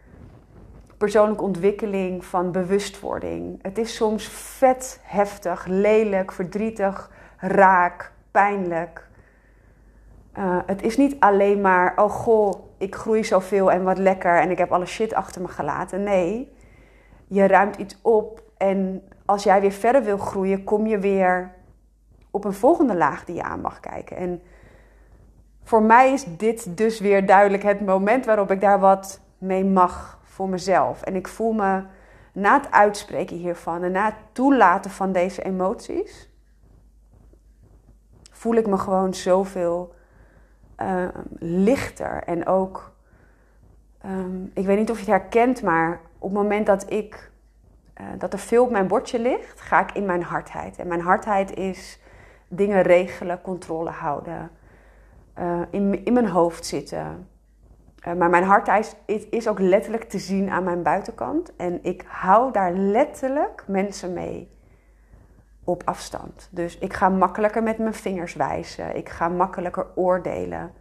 persoonlijke 0.97 1.43
ontwikkeling, 1.43 2.25
van 2.25 2.51
bewustwording. 2.51 3.59
Het 3.61 3.77
is 3.77 3.95
soms 3.95 4.27
vet, 4.27 4.99
heftig, 5.03 5.65
lelijk, 5.65 6.31
verdrietig, 6.31 7.11
raak, 7.37 8.11
pijnlijk. 8.31 9.08
Uh, 10.39 10.57
het 10.65 10.81
is 10.81 10.97
niet 10.97 11.19
alleen 11.19 11.61
maar, 11.61 11.93
oh 11.95 12.11
goh, 12.11 12.53
ik 12.77 12.95
groei 12.95 13.23
zoveel 13.23 13.71
en 13.71 13.83
wat 13.83 13.97
lekker 13.97 14.39
en 14.39 14.49
ik 14.49 14.57
heb 14.57 14.71
alle 14.71 14.85
shit 14.85 15.13
achter 15.13 15.41
me 15.41 15.47
gelaten. 15.47 16.03
Nee, 16.03 16.53
je 17.27 17.47
ruimt 17.47 17.75
iets 17.75 17.97
op 18.01 18.41
en 18.57 19.03
als 19.25 19.43
jij 19.43 19.61
weer 19.61 19.71
verder 19.71 20.03
wil 20.03 20.17
groeien, 20.17 20.63
kom 20.63 20.87
je 20.87 20.99
weer 20.99 21.51
op 22.31 22.43
een 22.43 22.53
volgende 22.53 22.95
laag 22.95 23.25
die 23.25 23.35
je 23.35 23.43
aan 23.43 23.61
mag 23.61 23.79
kijken. 23.79 24.17
En 24.17 24.41
voor 25.63 25.81
mij 25.81 26.13
is 26.13 26.25
dit 26.37 26.77
dus 26.77 26.99
weer 26.99 27.25
duidelijk 27.25 27.63
het 27.63 27.85
moment 27.85 28.25
waarop 28.25 28.51
ik 28.51 28.61
daar 28.61 28.79
wat 28.79 29.21
mee 29.37 29.65
mag 29.65 30.19
voor 30.23 30.49
mezelf. 30.49 31.01
En 31.01 31.15
ik 31.15 31.27
voel 31.27 31.51
me 31.51 31.83
na 32.33 32.57
het 32.57 32.71
uitspreken 32.71 33.37
hiervan 33.37 33.83
en 33.83 33.91
na 33.91 34.05
het 34.05 34.15
toelaten 34.31 34.91
van 34.91 35.11
deze 35.11 35.43
emoties, 35.43 36.29
voel 38.31 38.55
ik 38.55 38.67
me 38.67 38.77
gewoon 38.77 39.13
zoveel 39.13 39.97
uh, 40.81 41.07
lichter. 41.39 42.23
En 42.23 42.47
ook, 42.47 42.91
um, 44.05 44.51
ik 44.53 44.65
weet 44.65 44.77
niet 44.77 44.91
of 44.91 44.99
je 44.99 45.11
het 45.11 45.21
herkent, 45.21 45.61
maar 45.61 45.99
op 46.17 46.29
het 46.29 46.39
moment 46.39 46.65
dat 46.65 46.91
ik 46.91 47.29
uh, 48.01 48.07
dat 48.17 48.33
er 48.33 48.39
veel 48.39 48.63
op 48.63 48.71
mijn 48.71 48.87
bordje 48.87 49.19
ligt, 49.19 49.61
ga 49.61 49.81
ik 49.81 49.91
in 49.91 50.05
mijn 50.05 50.23
hardheid. 50.23 50.77
En 50.77 50.87
mijn 50.87 51.01
hardheid 51.01 51.57
is 51.57 51.99
dingen 52.47 52.81
regelen, 52.81 53.41
controle 53.41 53.89
houden, 53.89 54.51
uh, 55.39 55.61
in, 55.69 56.05
in 56.05 56.13
mijn 56.13 56.27
hoofd 56.27 56.65
zitten. 56.65 57.27
Uh, 58.07 58.13
maar 58.13 58.29
mijn 58.29 58.43
hardheid 58.43 58.95
is, 59.05 59.29
is 59.29 59.47
ook 59.47 59.59
letterlijk 59.59 60.03
te 60.03 60.19
zien 60.19 60.49
aan 60.49 60.63
mijn 60.63 60.83
buitenkant. 60.83 61.55
En 61.55 61.79
ik 61.83 62.03
hou 62.07 62.51
daar 62.51 62.73
letterlijk 62.73 63.63
mensen 63.67 64.13
mee 64.13 64.51
op 65.69 65.81
afstand. 65.85 66.47
Dus 66.51 66.77
ik 66.77 66.93
ga 66.93 67.09
makkelijker 67.09 67.63
met 67.63 67.77
mijn 67.77 67.93
vingers 67.93 68.33
wijzen. 68.33 68.95
Ik 68.95 69.09
ga 69.09 69.27
makkelijker 69.27 69.87
oordelen. 69.95 70.71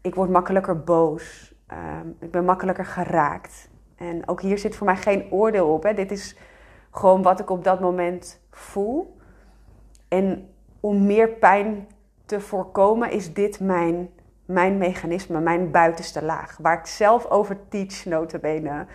Ik 0.00 0.14
word 0.14 0.30
makkelijker 0.30 0.80
boos. 0.80 1.54
Uh, 1.72 1.78
ik 2.20 2.30
ben 2.30 2.44
makkelijker 2.44 2.84
geraakt. 2.84 3.68
En 3.96 4.28
ook 4.28 4.40
hier 4.40 4.58
zit 4.58 4.76
voor 4.76 4.86
mij 4.86 4.96
geen 4.96 5.26
oordeel 5.30 5.72
op. 5.72 5.82
Hè. 5.82 5.94
Dit 5.94 6.10
is 6.10 6.36
gewoon 6.90 7.22
wat 7.22 7.40
ik 7.40 7.50
op 7.50 7.64
dat 7.64 7.80
moment 7.80 8.40
voel. 8.50 9.16
En 10.08 10.48
om 10.80 11.06
meer 11.06 11.28
pijn 11.28 11.88
te 12.26 12.40
voorkomen, 12.40 13.10
is 13.10 13.34
dit 13.34 13.60
mijn, 13.60 14.10
mijn 14.44 14.78
mechanisme, 14.78 15.40
mijn 15.40 15.70
buitenste 15.70 16.22
laag. 16.22 16.56
Waar 16.60 16.78
ik 16.78 16.86
zelf 16.86 17.26
over 17.26 17.68
teach, 17.68 18.04
notabene. 18.04 18.86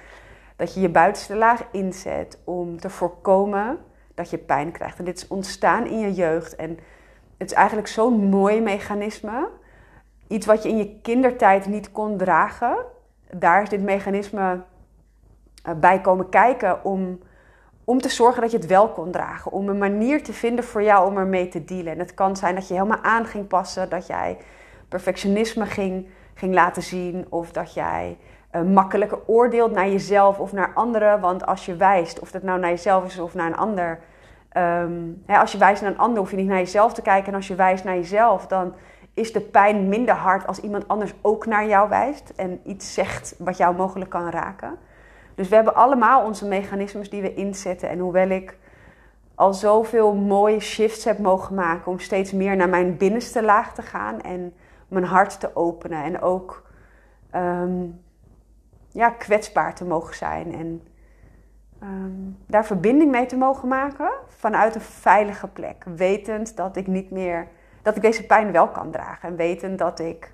Dat 0.56 0.74
je 0.74 0.80
je 0.80 0.90
buitenste 0.90 1.36
laag 1.36 1.64
inzet 1.72 2.40
om 2.44 2.80
te 2.80 2.90
voorkomen 2.90 3.80
dat 4.20 4.30
je 4.30 4.38
pijn 4.38 4.72
krijgt. 4.72 5.00
En 5.00 5.06
dit 5.06 5.18
is 5.18 5.28
ontstaan 5.28 5.86
in 5.86 6.00
je 6.00 6.14
jeugd. 6.14 6.56
En 6.56 6.80
het 7.38 7.52
is 7.52 7.54
eigenlijk 7.54 7.88
zo'n 7.88 8.30
mooi 8.30 8.62
mechanisme. 8.62 9.48
Iets 10.28 10.46
wat 10.46 10.64
je 10.64 10.70
in 10.70 10.78
je 10.78 11.00
kindertijd 11.02 11.66
niet 11.66 11.92
kon 11.92 12.18
dragen. 12.18 12.78
Daar 13.32 13.62
is 13.62 13.70
dit 13.70 13.82
mechanisme 13.82 14.62
eh, 15.64 15.74
bij 15.74 16.02
komen 16.02 16.30
kijken 16.30 16.84
om, 16.84 17.20
om 17.84 18.02
te 18.02 18.10
zorgen 18.10 18.42
dat 18.42 18.52
je 18.52 18.58
het 18.58 18.66
wel 18.66 18.90
kon 18.90 19.12
dragen. 19.12 19.52
Om 19.52 19.70
een 19.70 19.78
manier 19.78 20.24
te 20.24 20.34
vinden 20.34 20.64
voor 20.64 20.84
jou 20.84 21.08
om 21.08 21.18
ermee 21.18 21.48
te 21.48 21.64
dealen. 21.64 21.94
En 21.94 22.00
het 22.00 22.14
kan 22.14 22.36
zijn 22.36 22.56
dat 22.56 22.68
je 22.68 22.74
helemaal 22.74 23.02
aan 23.02 23.26
ging 23.26 23.48
passen. 23.48 23.90
Dat 23.90 24.08
jij 24.08 24.38
perfectionisme 24.88 25.66
ging, 25.66 26.08
ging 26.34 26.54
laten 26.54 26.84
zien. 26.84 27.26
Of 27.30 27.52
dat 27.52 27.74
jij 27.74 28.18
uh, 28.52 28.62
makkelijker 28.62 29.20
oordeelt 29.26 29.72
naar 29.72 29.90
jezelf 29.90 30.40
of 30.40 30.52
naar 30.52 30.72
anderen. 30.74 31.20
Want 31.20 31.46
als 31.46 31.66
je 31.66 31.76
wijst, 31.76 32.20
of 32.20 32.32
dat 32.32 32.44
nou 32.44 32.60
naar 32.60 32.70
jezelf 32.70 33.06
is 33.06 33.20
of 33.20 33.34
naar 33.34 33.48
een 33.48 33.58
ander. 33.58 34.00
Um, 34.58 35.24
hè, 35.25 35.38
als 35.38 35.51
je 35.51 35.58
wijst 35.58 35.82
naar 35.82 35.91
een 35.91 35.98
ander, 35.98 36.20
hoef 36.20 36.32
je 36.32 36.38
niet 36.38 36.48
naar 36.48 36.58
jezelf 36.58 36.94
te 36.94 37.01
kijken. 37.01 37.27
En 37.27 37.36
als 37.36 37.48
je 37.48 37.56
wijst 37.56 37.84
naar 37.84 37.96
jezelf, 37.96 38.48
dan 38.48 38.74
is 39.13 39.32
de 39.32 39.41
pijn 39.41 39.89
minder 39.89 40.15
hard 40.15 40.48
als 40.48 40.60
iemand 40.60 40.88
anders 40.88 41.13
ook 41.22 41.46
naar 41.46 41.68
jou 41.68 41.89
wijst. 41.89 42.34
En 42.36 42.62
iets 42.63 42.94
zegt 42.94 43.36
wat 43.38 43.58
jou 43.58 43.75
mogelijk 43.75 44.10
kan 44.10 44.29
raken. 44.29 44.77
Dus 45.36 45.48
we 45.48 45.56
hebben 45.56 45.75
allemaal 45.75 46.25
onze 46.25 46.48
mechanismes 46.48 47.10
die 47.10 47.22
we 47.22 47.34
inzetten. 47.34 47.89
En 47.89 48.00
hoewel 48.00 48.29
ik 48.29 48.58
al 49.36 49.53
zoveel 49.53 50.15
mooie 50.15 50.60
shifts 50.60 51.03
heb 51.03 51.18
mogen 51.18 51.56
maken 51.56 51.91
om 51.91 52.00
steeds 52.00 52.32
meer 52.32 52.56
naar 52.56 52.70
mijn 52.70 52.98
binnenste 52.98 53.44
laag 53.44 53.74
te 53.74 53.82
gaan 53.82 54.22
en 54.22 54.53
mijn 54.88 55.03
hart 55.06 55.39
te 55.39 55.56
openen 55.56 56.03
en 56.03 56.22
ook 56.22 56.63
um, 57.36 58.01
ja, 58.91 59.10
kwetsbaar 59.10 59.75
te 59.75 59.86
mogen 59.86 60.15
zijn 60.15 60.53
en 60.53 60.82
um, 61.84 62.38
daar 62.46 62.66
verbinding 62.66 63.12
mee 63.12 63.26
te 63.26 63.38
mogen 63.38 63.68
maken 63.68 64.10
vanuit 64.28 64.76
een 64.76 64.82
veilige 64.82 65.48
plek. 65.48 65.84
Wetend 65.96 66.56
dat 66.56 66.76
ik 66.76 66.88
niet 66.88 67.12
meer, 67.12 67.48
dat 67.82 67.96
ik 67.96 68.02
deze 68.02 68.26
pijn 68.26 68.52
wel 68.52 68.68
kan 68.68 68.92
dragen. 68.92 69.30
En 69.30 69.36
wetend 69.36 69.78
dat 69.80 70.00
ik 70.00 70.32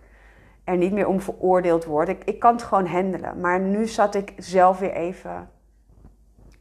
er 0.64 0.78
niet 0.78 0.92
meer 0.92 1.08
om 1.08 1.22
veroordeeld 1.22 1.86
word. 1.86 2.10
Ik, 2.10 2.24
ik 2.24 2.40
kan 2.40 2.54
het 2.54 2.64
gewoon 2.64 2.88
handelen. 2.88 3.40
Maar 3.40 3.60
nu 3.60 3.88
zat 3.88 4.16
ik 4.16 4.34
zelf 4.38 4.80
weer 4.80 4.94
even 4.94 5.50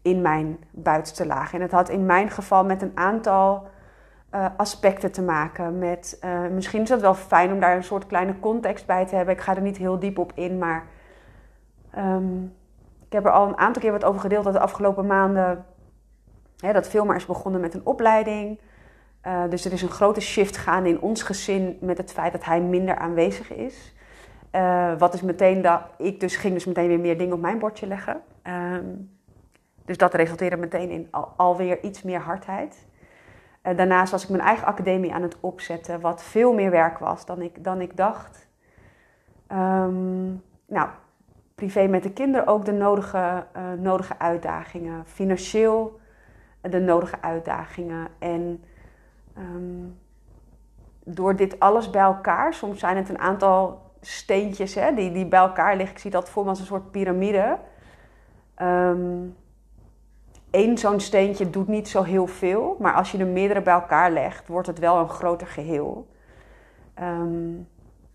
in 0.02 0.22
mijn 0.22 0.58
buitenste 0.70 1.26
laag. 1.26 1.54
En 1.54 1.60
het 1.60 1.72
had 1.72 1.88
in 1.88 2.06
mijn 2.06 2.30
geval 2.30 2.64
met 2.64 2.82
een 2.82 2.92
aantal 2.94 3.66
uh, 4.34 4.46
aspecten 4.56 5.12
te 5.12 5.22
maken. 5.22 5.78
Met, 5.78 6.18
uh, 6.24 6.46
misschien 6.48 6.82
is 6.82 6.88
het 6.88 7.00
wel 7.00 7.14
fijn 7.14 7.52
om 7.52 7.60
daar 7.60 7.76
een 7.76 7.84
soort 7.84 8.06
kleine 8.06 8.40
context 8.40 8.86
bij 8.86 9.06
te 9.06 9.16
hebben. 9.16 9.34
Ik 9.34 9.40
ga 9.40 9.56
er 9.56 9.62
niet 9.62 9.76
heel 9.76 9.98
diep 9.98 10.18
op 10.18 10.32
in, 10.34 10.58
maar 10.58 10.86
ik 11.96 12.00
heb 13.14 13.24
er 13.24 13.30
al 13.30 13.48
een 13.48 13.58
aantal 13.58 13.82
keer 13.82 13.92
wat 13.92 14.04
over 14.04 14.20
gedeeld 14.20 14.44
dat 14.44 14.52
de 14.52 14.60
afgelopen 14.60 15.06
maanden 15.06 15.64
hè, 16.58 16.72
dat 16.72 16.88
Filmer 16.88 17.16
is 17.16 17.26
begonnen 17.26 17.60
met 17.60 17.74
een 17.74 17.86
opleiding. 17.86 18.60
Uh, 19.26 19.42
dus 19.48 19.64
er 19.64 19.72
is 19.72 19.82
een 19.82 19.88
grote 19.88 20.20
shift 20.20 20.56
gaande 20.56 20.88
in 20.88 21.00
ons 21.00 21.22
gezin 21.22 21.78
met 21.80 21.98
het 21.98 22.12
feit 22.12 22.32
dat 22.32 22.44
hij 22.44 22.60
minder 22.60 22.96
aanwezig 22.96 23.52
is. 23.52 23.94
Uh, 24.52 24.98
wat 24.98 25.14
is 25.14 25.22
meteen 25.22 25.62
dat 25.62 25.80
ik 25.98 26.20
dus 26.20 26.36
ging 26.36 26.54
dus 26.54 26.64
meteen 26.64 26.88
weer 26.88 27.00
meer 27.00 27.18
dingen 27.18 27.34
op 27.34 27.40
mijn 27.40 27.58
bordje 27.58 27.86
leggen. 27.86 28.22
Um, 28.42 29.10
dus 29.84 29.96
dat 29.96 30.14
resulteerde 30.14 30.56
meteen 30.56 30.90
in 30.90 31.08
al, 31.10 31.32
alweer 31.36 31.82
iets 31.82 32.02
meer 32.02 32.20
hardheid. 32.20 32.86
Uh, 33.62 33.76
daarnaast 33.76 34.10
was 34.10 34.22
ik 34.22 34.28
mijn 34.28 34.42
eigen 34.42 34.66
academie 34.66 35.12
aan 35.12 35.22
het 35.22 35.36
opzetten, 35.40 36.00
wat 36.00 36.22
veel 36.22 36.52
meer 36.52 36.70
werk 36.70 36.98
was 36.98 37.26
dan 37.26 37.42
ik, 37.42 37.64
dan 37.64 37.80
ik 37.80 37.96
dacht. 37.96 38.48
Um, 39.52 40.42
nou, 40.66 40.88
privé 41.64 41.86
met 41.86 42.02
de 42.02 42.12
kinderen 42.12 42.46
ook 42.46 42.64
de 42.64 42.72
nodige, 42.72 43.46
uh, 43.56 43.62
nodige 43.78 44.18
uitdagingen. 44.18 45.02
Financieel 45.06 46.00
de 46.60 46.80
nodige 46.80 47.16
uitdagingen. 47.20 48.08
En 48.18 48.64
um, 49.38 49.98
door 51.04 51.36
dit 51.36 51.60
alles 51.60 51.90
bij 51.90 52.02
elkaar, 52.02 52.54
soms 52.54 52.78
zijn 52.78 52.96
het 52.96 53.08
een 53.08 53.18
aantal 53.18 53.82
steentjes 54.00 54.74
hè, 54.74 54.94
die, 54.94 55.12
die 55.12 55.26
bij 55.26 55.40
elkaar 55.40 55.76
liggen. 55.76 55.94
Ik 55.94 56.00
zie 56.00 56.10
dat 56.10 56.28
voor 56.30 56.42
me 56.42 56.48
als 56.48 56.60
een 56.60 56.66
soort 56.66 56.90
piramide. 56.90 57.58
Eén 60.50 60.78
zo'n 60.78 61.00
steentje 61.00 61.50
doet 61.50 61.68
niet 61.68 61.88
zo 61.88 62.02
heel 62.02 62.26
veel, 62.26 62.76
maar 62.78 62.94
als 62.94 63.12
je 63.12 63.18
er 63.18 63.26
meerdere 63.26 63.62
bij 63.62 63.74
elkaar 63.74 64.10
legt, 64.10 64.48
wordt 64.48 64.66
het 64.66 64.78
wel 64.78 64.98
een 64.98 65.08
groter 65.08 65.46
geheel. 65.46 66.06
Um, 67.00 67.68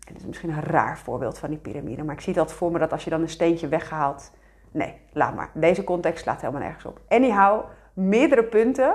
dit 0.06 0.16
is 0.16 0.26
misschien 0.26 0.50
een 0.50 0.62
raar 0.62 0.98
voorbeeld 0.98 1.38
van 1.38 1.50
die 1.50 1.58
piramide, 1.58 2.04
maar 2.04 2.14
ik 2.14 2.20
zie 2.20 2.34
dat 2.34 2.52
voor 2.52 2.72
me 2.72 2.78
dat 2.78 2.92
als 2.92 3.04
je 3.04 3.10
dan 3.10 3.20
een 3.20 3.28
steentje 3.28 3.68
weghaalt. 3.68 4.32
Nee, 4.70 4.94
laat 5.12 5.34
maar. 5.34 5.50
Deze 5.54 5.84
context 5.84 6.22
slaat 6.22 6.40
helemaal 6.40 6.62
nergens 6.62 6.84
op. 6.84 7.00
Anyhow, 7.08 7.64
meerdere 7.92 8.44
punten 8.44 8.94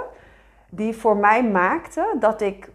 die 0.69 0.95
voor 0.95 1.17
mij 1.17 1.43
maakten 1.50 2.19
dat 2.19 2.41
ik 2.41 2.71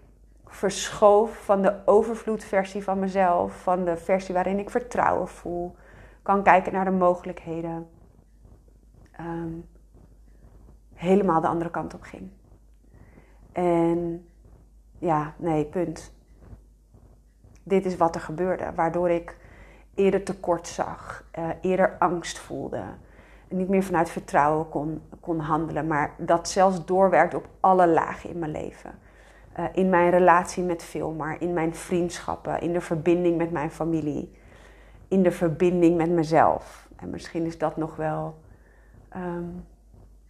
verschoof 0.46 1.44
van 1.44 1.62
de 1.62 1.74
overvloedversie 1.84 2.84
van 2.84 2.98
mezelf, 2.98 3.62
van 3.62 3.84
de 3.84 3.96
versie 3.96 4.34
waarin 4.34 4.58
ik 4.58 4.70
vertrouwen 4.70 5.28
voel, 5.28 5.76
kan 6.22 6.42
kijken 6.42 6.72
naar 6.72 6.84
de 6.84 6.90
mogelijkheden, 6.90 7.88
um, 9.20 9.68
helemaal 10.94 11.40
de 11.40 11.46
andere 11.46 11.70
kant 11.70 11.94
op 11.94 12.02
ging. 12.02 12.30
En 13.52 14.28
ja, 14.98 15.34
nee, 15.36 15.64
punt 15.64 16.12
dit 17.70 17.84
is 17.84 17.96
wat 17.96 18.14
er 18.14 18.20
gebeurde. 18.20 18.72
Waardoor 18.74 19.10
ik 19.10 19.36
eerder 19.94 20.22
tekort 20.22 20.66
zag, 20.68 21.24
uh, 21.38 21.48
eerder 21.60 21.96
angst 21.98 22.38
voelde, 22.38 22.82
niet 23.48 23.68
meer 23.68 23.82
vanuit 23.82 24.10
vertrouwen 24.10 24.68
kon, 24.68 25.02
kon 25.20 25.38
handelen, 25.38 25.86
maar 25.86 26.14
dat 26.16 26.48
zelfs 26.48 26.84
doorwerkt 26.84 27.34
op 27.34 27.48
alle 27.60 27.86
lagen 27.86 28.30
in 28.30 28.38
mijn 28.38 28.50
leven. 28.50 28.90
Eh, 29.52 29.64
in 29.72 29.88
mijn 29.88 30.10
relatie 30.10 30.62
met 30.62 30.82
Filmar, 30.82 31.36
in 31.40 31.52
mijn 31.52 31.74
vriendschappen, 31.74 32.60
in 32.60 32.72
de 32.72 32.80
verbinding 32.80 33.36
met 33.36 33.50
mijn 33.50 33.70
familie, 33.70 34.32
in 35.08 35.22
de 35.22 35.30
verbinding 35.30 35.96
met 35.96 36.10
mezelf. 36.10 36.88
En 36.96 37.10
misschien 37.10 37.44
is 37.44 37.58
dat 37.58 37.76
nog 37.76 37.96
wel 37.96 38.38
ehm, 39.08 39.44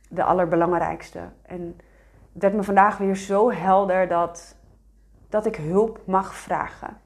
de 0.09 0.23
allerbelangrijkste. 0.23 1.21
En 1.43 1.77
het 2.33 2.43
werd 2.43 2.55
me 2.55 2.63
vandaag 2.63 2.99
weer 2.99 3.17
zo 3.17 3.51
helder 3.51 4.09
dat, 4.09 4.57
dat 5.29 5.47
ik 5.47 5.57
hulp 5.57 6.01
mag 6.05 6.35
vragen 6.35 6.97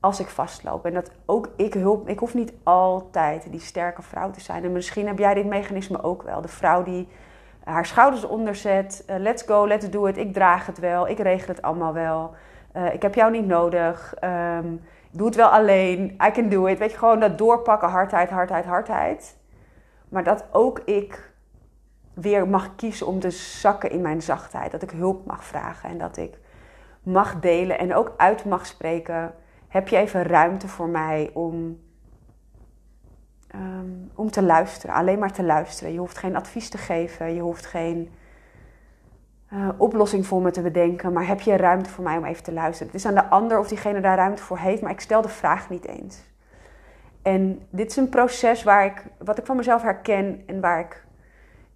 als 0.00 0.20
ik 0.20 0.28
vastloop. 0.28 0.86
En 0.86 0.94
dat 0.94 1.10
ook 1.26 1.48
ik 1.56 1.74
hulp. 1.74 2.08
Ik 2.08 2.18
hoef 2.18 2.34
niet 2.34 2.52
altijd 2.62 3.46
die 3.50 3.60
sterke 3.60 4.02
vrouw 4.02 4.30
te 4.30 4.40
zijn. 4.40 4.64
En 4.64 4.72
misschien 4.72 5.06
heb 5.06 5.18
jij 5.18 5.34
dit 5.34 5.46
mechanisme 5.46 6.02
ook 6.02 6.22
wel. 6.22 6.40
De 6.40 6.48
vrouw 6.48 6.82
die 6.82 7.08
haar 7.64 7.86
schouders 7.86 8.24
onderzet. 8.24 9.04
Uh, 9.10 9.16
let's 9.16 9.42
go, 9.42 9.66
let's 9.66 9.90
do 9.90 10.06
it. 10.06 10.16
Ik 10.16 10.32
draag 10.32 10.66
het 10.66 10.78
wel. 10.78 11.08
Ik 11.08 11.18
regel 11.18 11.48
het 11.48 11.62
allemaal 11.62 11.92
wel. 11.92 12.34
Uh, 12.76 12.94
ik 12.94 13.02
heb 13.02 13.14
jou 13.14 13.30
niet 13.30 13.46
nodig. 13.46 14.14
Um, 14.24 14.80
doe 15.10 15.26
het 15.26 15.36
wel 15.36 15.48
alleen. 15.48 16.18
I 16.26 16.30
can 16.30 16.48
do 16.48 16.66
it. 16.66 16.78
Weet 16.78 16.90
je, 16.90 16.98
gewoon 16.98 17.20
dat 17.20 17.38
doorpakken. 17.38 17.88
Hardheid, 17.88 18.30
hardheid, 18.30 18.64
hardheid. 18.64 19.36
Maar 20.08 20.24
dat 20.24 20.44
ook 20.52 20.78
ik 20.78 21.32
weer 22.14 22.48
mag 22.48 22.74
kiezen 22.76 23.06
om 23.06 23.20
te 23.20 23.30
zakken 23.30 23.90
in 23.90 24.00
mijn 24.00 24.22
zachtheid. 24.22 24.70
Dat 24.70 24.82
ik 24.82 24.90
hulp 24.90 25.26
mag 25.26 25.44
vragen. 25.44 25.90
En 25.90 25.98
dat 25.98 26.16
ik 26.16 26.38
mag 27.02 27.40
delen. 27.40 27.78
En 27.78 27.94
ook 27.94 28.12
uit 28.16 28.44
mag 28.44 28.66
spreken 28.66 29.34
heb 29.70 29.88
je 29.88 29.96
even 29.96 30.22
ruimte 30.22 30.68
voor 30.68 30.88
mij 30.88 31.30
om, 31.32 31.80
ehm, 33.48 33.90
om 34.14 34.30
te 34.30 34.42
luisteren. 34.42 34.94
Alleen 34.96 35.18
maar 35.18 35.32
te 35.32 35.42
luisteren. 35.42 35.92
Je 35.92 35.98
hoeft 35.98 36.18
geen 36.18 36.36
advies 36.36 36.68
te 36.68 36.78
geven. 36.78 37.34
Je 37.34 37.40
hoeft 37.40 37.66
geen 37.66 38.10
uh, 39.52 39.68
oplossing 39.76 40.26
voor 40.26 40.42
me 40.42 40.50
te 40.50 40.62
bedenken. 40.62 41.12
Maar 41.12 41.26
heb 41.26 41.40
je 41.40 41.56
ruimte 41.56 41.90
voor 41.90 42.04
mij 42.04 42.16
om 42.16 42.24
even 42.24 42.42
te 42.42 42.52
luisteren? 42.52 42.92
Het 42.92 43.00
is 43.00 43.06
aan 43.06 43.14
de 43.14 43.28
ander 43.28 43.58
of 43.58 43.68
diegene 43.68 44.00
daar 44.00 44.16
ruimte 44.16 44.42
voor 44.42 44.58
heeft. 44.58 44.82
Maar 44.82 44.90
ik 44.90 45.00
stel 45.00 45.22
de 45.22 45.28
vraag 45.28 45.70
niet 45.70 45.86
eens. 45.86 46.22
En 47.22 47.66
dit 47.70 47.90
is 47.90 47.96
een 47.96 48.08
proces 48.08 48.62
waar 48.62 48.84
ik, 48.84 49.04
wat 49.18 49.38
ik 49.38 49.46
van 49.46 49.56
mezelf 49.56 49.82
herken 49.82 50.42
en 50.46 50.60
waar 50.60 50.80
ik 50.80 51.04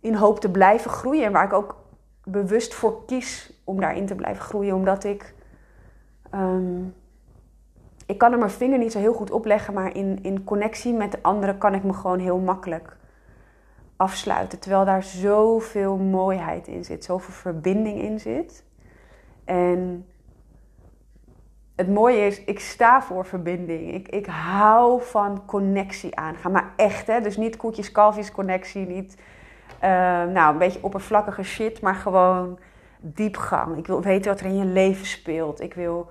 in 0.00 0.14
hoop 0.14 0.40
te 0.40 0.50
blijven 0.50 0.90
groeien. 0.90 1.24
En 1.24 1.32
waar 1.32 1.44
ik 1.44 1.52
ook 1.52 1.84
bewust 2.24 2.74
voor 2.74 3.04
kies 3.04 3.60
om 3.64 3.80
daarin 3.80 4.06
te 4.06 4.14
blijven 4.14 4.44
groeien. 4.44 4.74
Omdat 4.74 5.04
ik 5.04 5.34
ehm, 6.30 6.82
ik 8.14 8.20
kan 8.20 8.32
er 8.32 8.38
mijn 8.38 8.50
vinger 8.50 8.78
niet 8.78 8.92
zo 8.92 8.98
heel 8.98 9.12
goed 9.12 9.30
opleggen, 9.30 9.74
maar 9.74 9.96
in, 9.96 10.18
in 10.22 10.44
connectie 10.44 10.92
met 10.92 11.12
de 11.12 11.18
anderen 11.22 11.58
kan 11.58 11.74
ik 11.74 11.82
me 11.82 11.92
gewoon 11.92 12.18
heel 12.18 12.38
makkelijk 12.38 12.96
afsluiten. 13.96 14.58
Terwijl 14.58 14.84
daar 14.84 15.02
zoveel 15.02 15.96
mooiheid 15.96 16.66
in 16.66 16.84
zit, 16.84 17.04
zoveel 17.04 17.34
verbinding 17.34 18.00
in 18.00 18.20
zit. 18.20 18.64
En 19.44 20.06
het 21.76 21.88
mooie 21.88 22.26
is, 22.26 22.44
ik 22.44 22.60
sta 22.60 23.02
voor 23.02 23.26
verbinding. 23.26 23.92
Ik, 23.92 24.08
ik 24.08 24.26
hou 24.26 25.02
van 25.02 25.44
connectie 25.46 26.16
aangaan. 26.16 26.52
Maar 26.52 26.72
echt, 26.76 27.06
hè? 27.06 27.20
Dus 27.20 27.36
niet 27.36 27.56
koetjes, 27.56 27.92
kalfjes 27.92 28.32
connectie. 28.32 28.86
Niet 28.86 29.16
uh, 29.74 29.90
nou, 30.24 30.52
een 30.52 30.58
beetje 30.58 30.82
oppervlakkige 30.82 31.42
shit, 31.42 31.80
maar 31.80 31.94
gewoon 31.94 32.58
diepgang. 33.00 33.76
Ik 33.76 33.86
wil 33.86 34.02
weten 34.02 34.30
wat 34.30 34.40
er 34.40 34.46
in 34.46 34.56
je 34.56 34.64
leven 34.64 35.06
speelt. 35.06 35.60
Ik 35.60 35.74
wil 35.74 36.10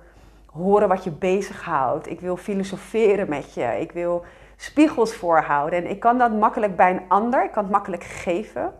horen 0.54 0.88
wat 0.88 1.04
je 1.04 1.10
bezighoudt. 1.10 2.10
Ik 2.10 2.20
wil 2.20 2.36
filosoferen 2.36 3.28
met 3.28 3.54
je. 3.54 3.80
Ik 3.80 3.92
wil 3.92 4.24
spiegels 4.56 5.14
voorhouden. 5.14 5.78
En 5.78 5.90
ik 5.90 6.00
kan 6.00 6.18
dat 6.18 6.32
makkelijk 6.32 6.76
bij 6.76 6.90
een 6.90 7.08
ander. 7.08 7.44
Ik 7.44 7.52
kan 7.52 7.62
het 7.62 7.72
makkelijk 7.72 8.04
geven. 8.04 8.72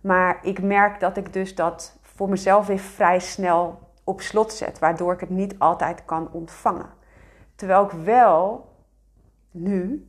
Maar 0.00 0.38
ik 0.42 0.62
merk 0.62 1.00
dat 1.00 1.16
ik 1.16 1.32
dus 1.32 1.54
dat 1.54 1.98
voor 2.02 2.28
mezelf 2.28 2.66
weer 2.66 2.78
vrij 2.78 3.18
snel 3.18 3.78
op 4.04 4.20
slot 4.20 4.52
zet. 4.52 4.78
Waardoor 4.78 5.12
ik 5.12 5.20
het 5.20 5.30
niet 5.30 5.58
altijd 5.58 6.04
kan 6.04 6.28
ontvangen. 6.32 6.90
Terwijl 7.54 7.84
ik 7.84 7.90
wel 7.90 8.70
nu, 9.50 10.08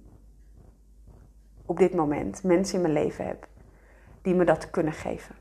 op 1.66 1.78
dit 1.78 1.94
moment, 1.94 2.44
mensen 2.44 2.76
in 2.76 2.82
mijn 2.82 2.94
leven 2.94 3.28
heb 3.28 3.48
die 4.22 4.36
me 4.36 4.46
dat 4.46 4.70
kunnen 4.70 4.94
geven. 4.94 5.36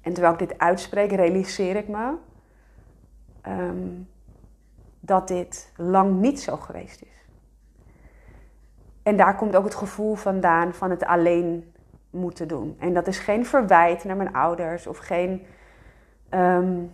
En 0.00 0.12
terwijl 0.12 0.32
ik 0.32 0.48
dit 0.48 0.58
uitspreek, 0.58 1.12
realiseer 1.12 1.76
ik 1.76 1.88
me 1.88 2.14
Ehm, 3.44 3.88
dat 5.00 5.28
dit 5.28 5.72
lang 5.76 6.20
niet 6.20 6.40
zo 6.40 6.56
geweest 6.56 7.02
is. 7.02 7.26
En 9.02 9.16
daar 9.16 9.36
komt 9.36 9.56
ook 9.56 9.64
het 9.64 9.74
gevoel 9.74 10.14
vandaan 10.14 10.74
van 10.74 10.90
het 10.90 11.04
alleen 11.04 11.72
moeten 12.10 12.48
doen. 12.48 12.76
En 12.78 12.94
dat 12.94 13.06
is 13.06 13.18
geen 13.18 13.46
verwijt 13.46 14.04
naar 14.04 14.16
mijn 14.16 14.32
ouders 14.32 14.86
of 14.86 14.98
geen 14.98 15.46
um, 16.30 16.90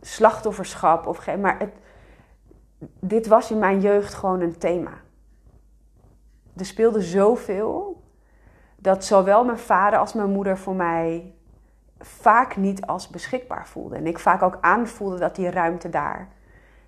slachtofferschap. 0.00 1.06
Of 1.06 1.16
geen, 1.16 1.40
maar 1.40 1.58
het, 1.58 1.72
dit 3.00 3.26
was 3.26 3.50
in 3.50 3.58
mijn 3.58 3.80
jeugd 3.80 4.14
gewoon 4.14 4.40
een 4.40 4.58
thema. 4.58 4.92
Er 6.56 6.66
speelde 6.66 7.00
zoveel 7.00 8.02
dat 8.76 9.04
zowel 9.04 9.44
mijn 9.44 9.58
vader 9.58 9.98
als 9.98 10.12
mijn 10.12 10.30
moeder 10.30 10.58
voor 10.58 10.74
mij 10.74 11.34
vaak 12.02 12.56
niet 12.56 12.86
als 12.86 13.08
beschikbaar 13.08 13.66
voelde. 13.66 13.96
En 13.96 14.06
ik 14.06 14.18
vaak 14.18 14.42
ook 14.42 14.58
aanvoelde 14.60 15.18
dat 15.18 15.36
die 15.36 15.50
ruimte 15.50 15.88
daar 15.90 16.28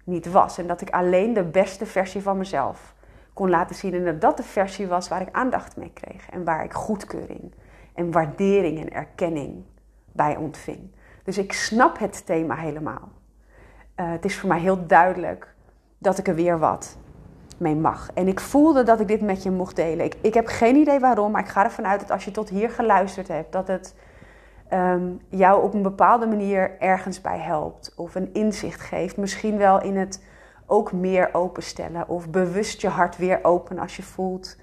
niet 0.05 0.31
was. 0.31 0.59
En 0.59 0.67
dat 0.67 0.81
ik 0.81 0.91
alleen 0.91 1.33
de 1.33 1.45
beste 1.45 1.87
versie 1.87 2.23
van 2.23 2.39
mezelf 2.39 2.95
kon 3.33 3.51
laten 3.51 3.77
zien. 3.77 3.95
En 3.95 4.05
dat 4.05 4.21
dat 4.21 4.37
de 4.37 4.43
versie 4.43 4.87
was 4.87 5.09
waar 5.09 5.21
ik 5.21 5.33
aandacht 5.33 5.77
mee 5.77 5.91
kreeg. 5.95 6.31
En 6.31 6.45
waar 6.45 6.65
ik 6.65 6.73
goedkeuring 6.73 7.55
en 7.95 8.11
waardering 8.11 8.81
en 8.81 8.93
erkenning 8.93 9.65
bij 10.13 10.37
ontving. 10.37 10.91
Dus 11.25 11.39
ik 11.39 11.53
snap 11.53 11.99
het 11.99 12.27
thema 12.27 12.55
helemaal. 12.55 13.09
Uh, 13.97 14.11
het 14.11 14.25
is 14.25 14.39
voor 14.39 14.49
mij 14.49 14.61
heel 14.61 14.87
duidelijk 14.87 15.55
dat 15.99 16.19
ik 16.19 16.29
er 16.29 16.35
weer 16.35 16.59
wat 16.59 16.97
mee 17.59 17.77
mag. 17.77 18.11
En 18.15 18.29
ik 18.29 18.41
voelde 18.41 18.83
dat 18.83 19.01
ik 19.01 19.09
dit 19.09 19.21
met 19.21 19.43
je 19.43 19.51
mocht 19.51 19.77
delen. 19.77 20.05
Ik, 20.05 20.17
ik 20.21 20.35
heb 20.35 20.47
geen 20.47 20.77
idee 20.77 21.01
waarom, 21.01 21.31
maar 21.31 21.43
ik 21.43 21.49
ga 21.49 21.65
ervan 21.65 21.87
uit 21.87 22.01
dat 22.01 22.11
als 22.11 22.25
je 22.25 22.31
tot 22.31 22.49
hier 22.49 22.71
geluisterd 22.71 23.29
hebt, 23.29 23.53
dat 23.53 23.69
het 23.69 23.95
um, 24.75 25.21
jou 25.29 25.63
op 25.63 25.75
een 25.75 25.83
bepaalde 25.83 26.27
manier 26.27 26.81
ergens 26.81 27.21
bij 27.21 27.39
helpt 27.39 27.93
of 27.97 28.15
een 28.15 28.33
inzicht 28.33 28.81
geeft. 28.81 29.17
Misschien 29.17 29.57
wel 29.57 29.83
in 29.83 29.97
het 29.97 30.25
ook 30.67 30.93
meer 30.93 31.29
openstellen 31.33 32.09
of 32.09 32.31
bewust 32.31 32.81
je 32.81 32.89
hart 32.89 33.17
weer 33.17 33.39
open 33.43 33.79
als 33.79 33.97
je 33.97 34.03
voelt 34.03 34.57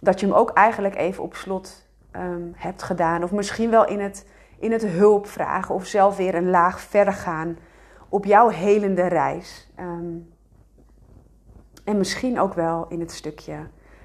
dat 0.00 0.20
je 0.20 0.26
hem 0.26 0.34
ook 0.34 0.50
eigenlijk 0.50 0.96
even 0.96 1.22
op 1.22 1.34
slot 1.34 1.88
um, 2.12 2.52
hebt 2.56 2.82
gedaan. 2.82 3.22
Of 3.22 3.32
misschien 3.32 3.70
wel 3.70 3.86
in 3.86 4.00
het, 4.00 4.28
in 4.58 4.72
het 4.72 4.86
hulp 4.86 5.26
vragen 5.26 5.74
of 5.74 5.86
zelf 5.86 6.16
weer 6.16 6.34
een 6.34 6.50
laag 6.50 6.80
verder 6.80 7.14
gaan 7.14 7.58
op 8.08 8.24
jouw 8.24 8.48
helende 8.48 9.06
reis. 9.06 9.70
Um, 9.80 10.32
en 11.84 11.98
misschien 11.98 12.40
ook 12.40 12.54
wel 12.54 12.86
in 12.88 13.00
het 13.00 13.12
stukje 13.12 13.56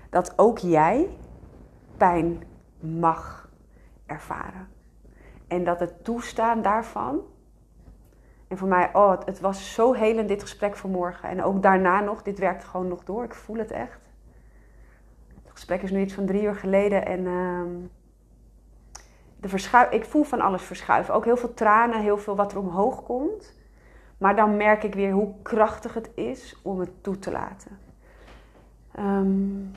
dat 0.10 0.34
ook 0.36 0.58
jij 0.58 1.18
pijn 1.98 2.44
mag 2.80 3.50
ervaren. 4.06 4.73
En 5.54 5.64
dat 5.64 5.80
het 5.80 6.04
toestaan 6.04 6.62
daarvan. 6.62 7.22
En 8.48 8.58
voor 8.58 8.68
mij, 8.68 8.90
oh, 8.94 9.20
het, 9.26 9.40
was 9.40 9.74
zo 9.74 9.94
helend 9.94 10.28
dit 10.28 10.42
gesprek 10.42 10.76
vanmorgen. 10.76 11.30
En 11.30 11.44
ook 11.44 11.62
daarna 11.62 12.00
nog, 12.00 12.22
dit 12.22 12.40
werkt 12.40 12.64
gewoon 12.64 12.88
nog 12.88 13.04
door. 13.04 13.24
Ik 13.24 13.34
voel 13.34 13.58
het 13.58 13.72
echt. 13.72 14.10
Het 15.44 15.52
gesprek 15.52 15.82
is 15.82 15.92
nu 15.92 16.02
iets 16.02 16.14
van 16.14 16.26
drie 16.26 16.44
uur 16.44 16.56
geleden. 16.56 17.06
En 17.06 17.20
uh, 17.20 17.62
de 19.40 19.50
verschuif, 19.50 19.92
ik 19.92 20.06
voel 20.06 20.24
van 20.24 20.42
alles 20.42 20.64
verschuiven. 20.64 21.14
Ook 21.14 21.26
heel 21.26 21.38
veel 21.38 21.54
tranen, 21.54 22.02
heel 22.02 22.18
veel 22.18 22.36
wat 22.36 22.52
er 22.52 22.60
omhoog 22.60 23.04
komt. 23.04 23.54
Maar 24.18 24.36
dan 24.36 24.58
merk 24.58 24.84
ik 24.84 24.94
weer 24.94 25.12
hoe 25.12 25.34
krachtig 25.42 25.94
het 25.94 26.10
is 26.16 26.60
om 26.64 26.80
het 26.80 27.04
toe 27.04 27.20
te 27.20 27.32
laten. 27.32 27.80
Um, 29.00 29.72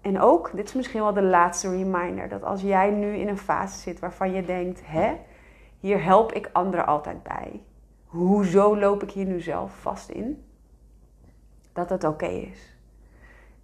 en 0.00 0.20
ook, 0.20 0.50
dit 0.54 0.68
is 0.68 0.74
misschien 0.74 1.00
wel 1.00 1.12
de 1.12 1.22
laatste 1.22 1.70
reminder, 1.70 2.28
dat 2.28 2.44
als 2.44 2.60
jij 2.60 2.90
nu 2.90 3.16
in 3.16 3.28
een 3.28 3.38
fase 3.38 3.78
zit 3.78 3.98
waarvan 3.98 4.32
je 4.32 4.44
denkt, 4.44 4.80
hè, 4.84 5.14
hier 5.80 6.04
help 6.04 6.32
ik 6.32 6.50
anderen 6.52 6.86
altijd 6.86 7.22
bij. 7.22 7.62
Hoezo 8.04 8.78
loop 8.78 9.02
ik 9.02 9.10
hier 9.10 9.24
nu 9.24 9.40
zelf 9.40 9.72
vast 9.80 10.08
in? 10.08 10.44
Dat 11.72 11.90
het 11.90 12.04
oké 12.04 12.26
is. 12.26 12.76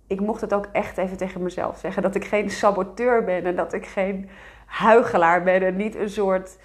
Ik 0.06 0.20
mocht 0.20 0.40
het 0.40 0.54
ook 0.54 0.68
echt 0.72 0.98
even 0.98 1.16
tegen 1.16 1.42
mezelf 1.42 1.78
zeggen. 1.78 2.02
Dat 2.02 2.14
ik 2.14 2.24
geen 2.24 2.50
saboteur 2.50 3.24
ben 3.24 3.44
en 3.44 3.56
dat 3.56 3.72
ik 3.72 3.86
geen 3.86 4.28
huigelaar 4.66 5.42
ben 5.42 5.62
en 5.62 5.76
niet 5.76 5.94
een 5.94 6.10
soort 6.10 6.58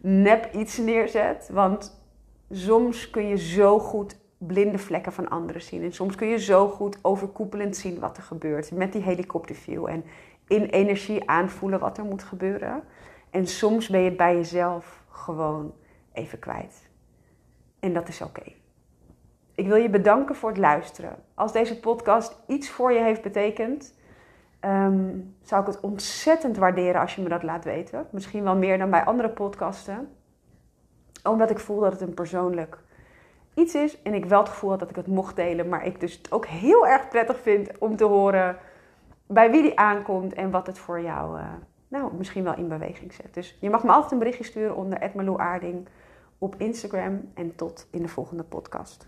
nep 0.00 0.52
iets 0.52 0.78
neerzet. 0.78 1.48
Want 1.52 2.06
soms 2.50 3.10
kun 3.10 3.26
je 3.28 3.36
zo 3.36 3.78
goed 3.78 4.16
blinde 4.46 4.78
vlekken 4.78 5.12
van 5.12 5.28
anderen 5.28 5.62
zien. 5.62 5.82
En 5.82 5.92
soms 5.92 6.14
kun 6.14 6.28
je 6.28 6.38
zo 6.38 6.68
goed 6.68 6.98
overkoepelend 7.02 7.76
zien 7.76 8.00
wat 8.00 8.16
er 8.16 8.22
gebeurt 8.22 8.70
met 8.70 8.92
die 8.92 9.02
helikopterview. 9.02 9.86
En 9.88 10.04
in 10.46 10.64
energie 10.64 11.28
aanvoelen 11.28 11.80
wat 11.80 11.98
er 11.98 12.04
moet 12.04 12.22
gebeuren. 12.22 12.82
En 13.30 13.46
soms 13.46 13.88
ben 13.88 14.00
je 14.00 14.08
het 14.08 14.16
bij 14.16 14.34
jezelf 14.34 15.04
gewoon 15.08 15.74
even 16.12 16.38
kwijt. 16.38 16.88
En 17.80 17.92
dat 17.92 18.08
is 18.08 18.22
oké. 18.22 18.52
Ik 19.54 19.66
wil 19.66 19.76
je 19.76 19.90
bedanken 19.90 20.34
voor 20.34 20.48
het 20.48 20.58
luisteren. 20.58 21.16
Als 21.34 21.52
deze 21.52 21.80
podcast 21.80 22.36
iets 22.46 22.70
voor 22.70 22.92
je 22.92 23.02
heeft 23.02 23.22
betekend, 23.22 23.94
ehm, 24.60 25.18
zou 25.42 25.60
ik 25.60 25.66
het 25.66 25.80
ontzettend 25.80 26.56
waarderen 26.56 27.00
als 27.00 27.14
je 27.14 27.22
me 27.22 27.28
dat 27.28 27.42
laat 27.42 27.64
weten. 27.64 28.06
Misschien 28.10 28.44
wel 28.44 28.56
meer 28.56 28.78
dan 28.78 28.90
bij 28.90 29.04
andere 29.04 29.28
podcasten. 29.28 30.08
Omdat 31.22 31.50
ik 31.50 31.58
voel 31.58 31.80
dat 31.80 31.92
het 31.92 32.00
een 32.00 32.14
persoonlijk 32.14 32.78
iets 33.54 33.74
is. 33.74 34.02
En 34.02 34.14
ik 34.14 34.24
wel 34.24 34.38
het 34.38 34.48
gevoel 34.48 34.70
had 34.70 34.78
dat 34.78 34.90
ik 34.90 34.96
het 34.96 35.06
mocht 35.06 35.36
delen. 35.36 35.68
Maar 35.68 35.86
ik 35.86 36.00
dus 36.00 36.16
het 36.16 36.32
ook 36.32 36.46
heel 36.46 36.86
erg 36.86 37.08
prettig 37.08 37.40
vind 37.40 37.78
om 37.78 37.96
te 37.96 38.04
horen 38.04 38.56
bij 39.26 39.50
wie 39.50 39.62
die 39.62 39.78
aankomt 39.78 40.32
en 40.34 40.50
wat 40.50 40.66
het 40.66 40.78
voor 40.78 41.00
jou 41.00 41.38
uh, 41.38 41.52
nou, 41.88 42.14
misschien 42.14 42.44
wel 42.44 42.56
in 42.56 42.68
beweging 42.68 43.12
zet. 43.12 43.34
Dus 43.34 43.56
je 43.60 43.70
mag 43.70 43.84
me 43.84 43.90
altijd 43.90 44.12
een 44.12 44.18
berichtje 44.18 44.44
sturen 44.44 44.76
onder 44.76 45.38
Aarding 45.38 45.88
op 46.38 46.54
Instagram. 46.58 47.30
En 47.34 47.56
tot 47.56 47.86
in 47.90 48.02
de 48.02 48.08
volgende 48.08 48.42
podcast. 48.42 49.06